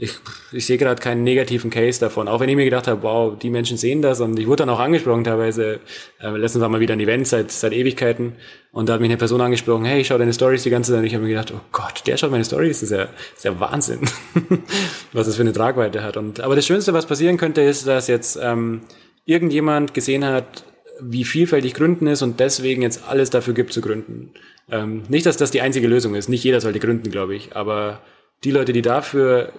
[0.00, 0.12] ich,
[0.52, 2.26] ich sehe gerade keinen negativen Case davon.
[2.26, 4.70] Auch wenn ich mir gedacht habe, wow, die Menschen sehen das und ich wurde dann
[4.70, 5.80] auch angesprochen teilweise.
[6.22, 8.32] Äh, letztens war mal wieder ein Event seit, seit Ewigkeiten
[8.72, 11.00] und da hat mich eine Person angesprochen, hey, ich schaue deine Stories die ganze Zeit
[11.00, 13.36] und ich habe mir gedacht, oh Gott, der schaut meine Stories, das ist ja, das
[13.36, 14.00] ist ja Wahnsinn,
[15.12, 16.16] was das für eine Tragweite hat.
[16.16, 18.80] Und, aber das Schönste, was passieren könnte, ist, dass jetzt ähm,
[19.26, 20.64] irgendjemand gesehen hat,
[20.98, 24.32] wie vielfältig Gründen ist und deswegen jetzt alles dafür gibt zu gründen.
[24.70, 26.28] Ähm, nicht, dass das die einzige Lösung ist.
[26.28, 27.54] Nicht jeder sollte gründen, glaube ich.
[27.54, 28.00] Aber
[28.44, 29.52] die Leute, die dafür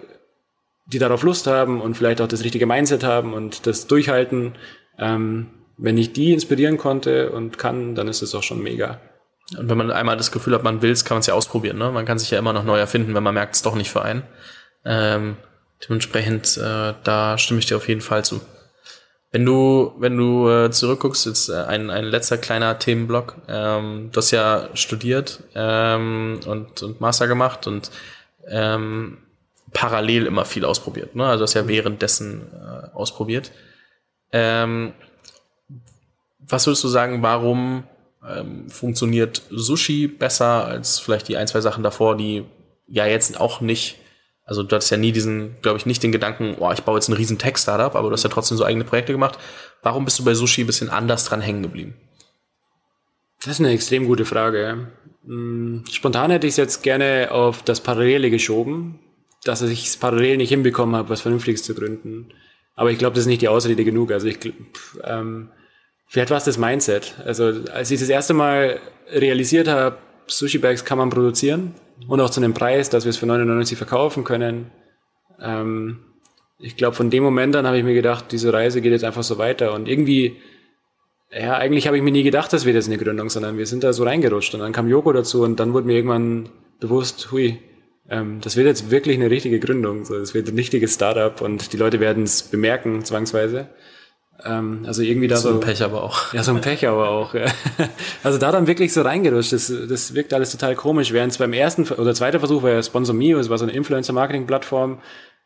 [0.91, 4.53] die darauf Lust haben und vielleicht auch das richtige Mindset haben und das durchhalten.
[4.97, 8.99] Ähm, wenn ich die inspirieren konnte und kann, dann ist es auch schon mega.
[9.57, 11.77] Und wenn man einmal das Gefühl hat, man will es, kann man es ja ausprobieren.
[11.77, 11.91] Ne?
[11.91, 14.03] Man kann sich ja immer noch neu erfinden, wenn man merkt, es doch nicht für
[14.03, 14.23] einen.
[14.85, 15.37] Ähm,
[15.83, 18.41] dementsprechend, äh, da stimme ich dir auf jeden Fall zu.
[19.31, 23.37] Wenn du, wenn du äh, zurückguckst, jetzt äh, ein, ein letzter kleiner Themenblock.
[23.47, 27.91] Ähm, du hast ja studiert ähm, und, und Master gemacht und
[28.49, 29.17] ähm,
[29.73, 31.15] parallel immer viel ausprobiert.
[31.15, 31.25] Ne?
[31.25, 33.51] Also das ja währenddessen äh, ausprobiert.
[34.31, 34.93] Ähm,
[36.39, 37.83] was würdest du sagen, warum
[38.27, 42.45] ähm, funktioniert Sushi besser als vielleicht die ein, zwei Sachen davor, die
[42.87, 43.97] ja jetzt auch nicht,
[44.45, 47.07] also du hattest ja nie diesen, glaube ich, nicht den Gedanken, oh, ich baue jetzt
[47.07, 49.39] einen riesen Tech-Startup, aber du hast ja trotzdem so eigene Projekte gemacht.
[49.81, 51.95] Warum bist du bei Sushi ein bisschen anders dran hängen geblieben?
[53.39, 54.91] Das ist eine extrem gute Frage.
[55.25, 58.99] Hm, spontan hätte ich es jetzt gerne auf das Parallele geschoben,
[59.43, 62.29] dass ich es parallel nicht hinbekommen habe, was Vernünftiges zu gründen.
[62.75, 64.11] Aber ich glaube, das ist nicht die Ausrede genug.
[64.11, 64.39] Also ich,
[65.03, 65.49] ähm,
[66.07, 67.15] vielleicht war es das Mindset.
[67.25, 68.79] Also als ich das erste Mal
[69.11, 71.73] realisiert habe, Sushi Bags kann man produzieren
[72.07, 74.71] und auch zu einem Preis, dass wir es für 99 verkaufen können.
[75.39, 75.99] Ähm,
[76.59, 79.23] ich glaube, von dem Moment an habe ich mir gedacht, diese Reise geht jetzt einfach
[79.23, 79.73] so weiter.
[79.73, 80.37] Und irgendwie,
[81.31, 83.83] ja, eigentlich habe ich mir nie gedacht, das wird jetzt eine Gründung, sondern wir sind
[83.83, 84.53] da so reingerutscht.
[84.53, 87.59] Und dann kam Joko dazu und dann wurde mir irgendwann bewusst, hui,
[88.11, 90.03] ähm, das wird jetzt wirklich eine richtige Gründung.
[90.03, 93.69] So, das wird ein richtiges Startup und die Leute werden es bemerken, zwangsweise.
[94.43, 95.49] Ähm, also irgendwie da so.
[95.49, 96.33] So ein Pech aber auch.
[96.33, 97.33] Ja, so ein Pech aber auch.
[97.33, 97.45] Ja.
[98.23, 99.53] Also da dann wirklich so reingerutscht.
[99.53, 101.13] Das, das wirkt alles total komisch.
[101.13, 103.73] Während es beim ersten oder zweiten Versuch war ja Sponsor Me, das war so eine
[103.73, 104.99] Influencer-Marketing-Plattform.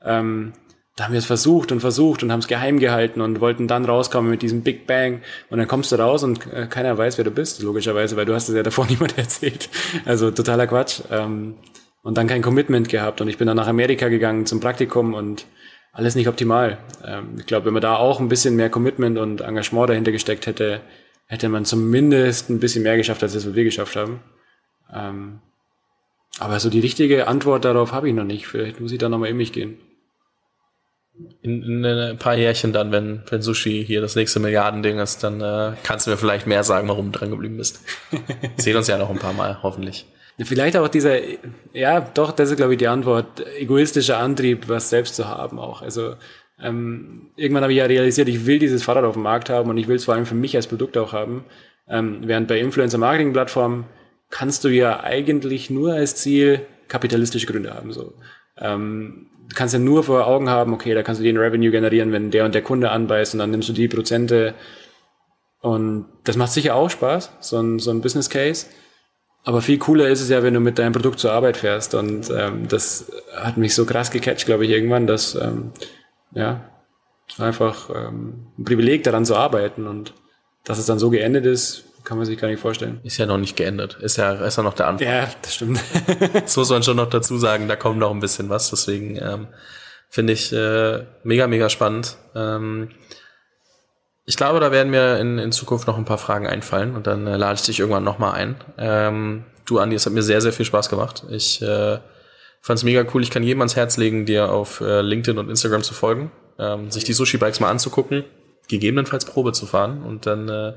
[0.04, 0.54] Ähm,
[0.96, 3.86] da haben wir es versucht und versucht und haben es geheim gehalten und wollten dann
[3.86, 5.22] rauskommen mit diesem Big Bang.
[5.50, 8.34] Und dann kommst du raus und äh, keiner weiß, wer du bist, logischerweise, weil du
[8.34, 9.70] hast es ja davor niemand erzählt.
[10.06, 11.02] Also totaler Quatsch.
[11.12, 11.56] Ähm,
[12.06, 13.20] und dann kein Commitment gehabt.
[13.20, 15.48] Und ich bin dann nach Amerika gegangen zum Praktikum und
[15.92, 16.78] alles nicht optimal.
[17.04, 20.46] Ähm, ich glaube, wenn man da auch ein bisschen mehr Commitment und Engagement dahinter gesteckt
[20.46, 20.82] hätte,
[21.26, 24.20] hätte man zumindest ein bisschen mehr geschafft, als das, was wir geschafft haben.
[24.94, 25.40] Ähm,
[26.38, 28.46] aber so die richtige Antwort darauf habe ich noch nicht.
[28.46, 29.80] Vielleicht muss ich da nochmal in mich gehen.
[31.42, 35.42] In, in, ein paar Jährchen dann, wenn, wenn Sushi hier das nächste Milliardending ist, dann
[35.42, 37.84] äh, kannst du mir vielleicht mehr sagen, warum du dran geblieben bist.
[38.58, 40.06] Sehen uns ja noch ein paar Mal, hoffentlich.
[40.38, 41.18] Vielleicht auch dieser,
[41.72, 45.82] ja, doch, das ist, glaube ich, die Antwort, egoistischer Antrieb, was selbst zu haben auch.
[45.82, 46.16] Also
[46.62, 49.78] ähm, irgendwann habe ich ja realisiert, ich will dieses Fahrrad auf dem Markt haben und
[49.78, 51.46] ich will es vor allem für mich als Produkt auch haben.
[51.88, 53.86] Ähm, während bei Influencer-Marketing-Plattformen
[54.30, 57.94] kannst du ja eigentlich nur als Ziel kapitalistische Gründe haben.
[57.94, 58.14] So.
[58.58, 62.12] Ähm, du kannst ja nur vor Augen haben, okay, da kannst du den Revenue generieren,
[62.12, 64.54] wenn der und der Kunde anbeißt und dann nimmst du die Prozente.
[65.62, 68.68] Und das macht sicher auch Spaß, so ein, so ein Business Case.
[69.46, 71.94] Aber viel cooler ist es ja, wenn du mit deinem Produkt zur Arbeit fährst.
[71.94, 75.72] Und ähm, das hat mich so krass gecatcht, glaube ich, irgendwann, dass ähm,
[76.34, 76.62] ja
[77.38, 80.14] einfach ähm, ein Privileg daran zu arbeiten und
[80.64, 83.00] dass es dann so geendet ist, kann man sich gar nicht vorstellen.
[83.04, 83.98] Ist ja noch nicht geendet.
[84.02, 85.08] Ist ja, ist ja noch der Anfang.
[85.08, 85.80] Ja, das stimmt.
[86.34, 88.70] das muss man schon noch dazu sagen, da kommt noch ein bisschen was.
[88.70, 89.48] Deswegen ähm,
[90.10, 92.18] finde ich äh, mega, mega spannend.
[92.36, 92.90] Ähm,
[94.26, 97.28] ich glaube, da werden mir in, in Zukunft noch ein paar Fragen einfallen und dann
[97.28, 98.56] äh, lade ich dich irgendwann nochmal ein.
[98.78, 101.24] Ähm, du, Andi, es hat mir sehr, sehr viel Spaß gemacht.
[101.30, 102.00] Ich äh,
[102.62, 103.22] fand es mega cool.
[103.22, 106.90] Ich kann jedem ans Herz legen, dir auf äh, LinkedIn und Instagram zu folgen, ähm,
[106.90, 108.24] sich die Sushi-Bikes mal anzugucken,
[108.68, 110.74] gegebenenfalls Probe zu fahren und dann äh,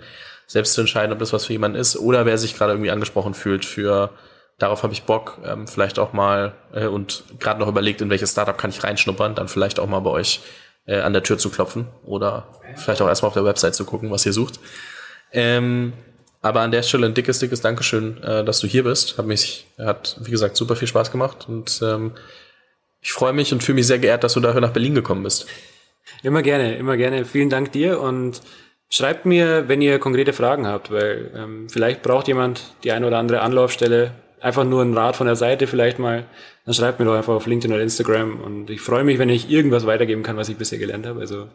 [0.47, 3.33] selbst zu entscheiden, ob das was für jemanden ist oder wer sich gerade irgendwie angesprochen
[3.33, 4.11] fühlt für
[4.59, 8.33] darauf habe ich Bock, ähm, vielleicht auch mal äh, und gerade noch überlegt, in welches
[8.33, 10.41] Startup kann ich reinschnuppern, dann vielleicht auch mal bei euch
[10.89, 14.11] äh, an der Tür zu klopfen oder vielleicht auch erstmal auf der Website zu gucken,
[14.11, 14.59] was ihr sucht.
[15.33, 15.93] Ähm,
[16.41, 19.19] aber an der Stelle ein dickes, dickes Dankeschön, äh, dass du hier bist.
[19.19, 22.13] Hat mich, hat, wie gesagt, super viel Spaß gemacht und ähm,
[23.01, 25.47] ich freue mich und fühle mich sehr geehrt, dass du dafür nach Berlin gekommen bist.
[26.23, 27.25] Immer gerne, immer gerne.
[27.25, 28.41] Vielen Dank dir und
[28.89, 33.19] schreibt mir, wenn ihr konkrete Fragen habt, weil ähm, vielleicht braucht jemand die eine oder
[33.19, 36.25] andere Anlaufstelle, einfach nur ein Rat von der Seite vielleicht mal
[36.69, 39.49] dann schreibt mir doch einfach auf LinkedIn oder Instagram und ich freue mich, wenn ich
[39.49, 41.19] irgendwas weitergeben kann, was ich bisher gelernt habe.
[41.19, 41.49] Also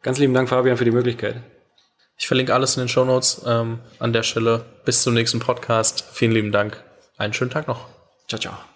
[0.00, 1.42] ganz lieben Dank, Fabian, für die Möglichkeit.
[2.16, 4.64] Ich verlinke alles in den Show Notes ähm, an der Stelle.
[4.86, 6.06] Bis zum nächsten Podcast.
[6.10, 6.82] Vielen lieben Dank.
[7.18, 7.86] Einen schönen Tag noch.
[8.28, 8.75] Ciao, ciao.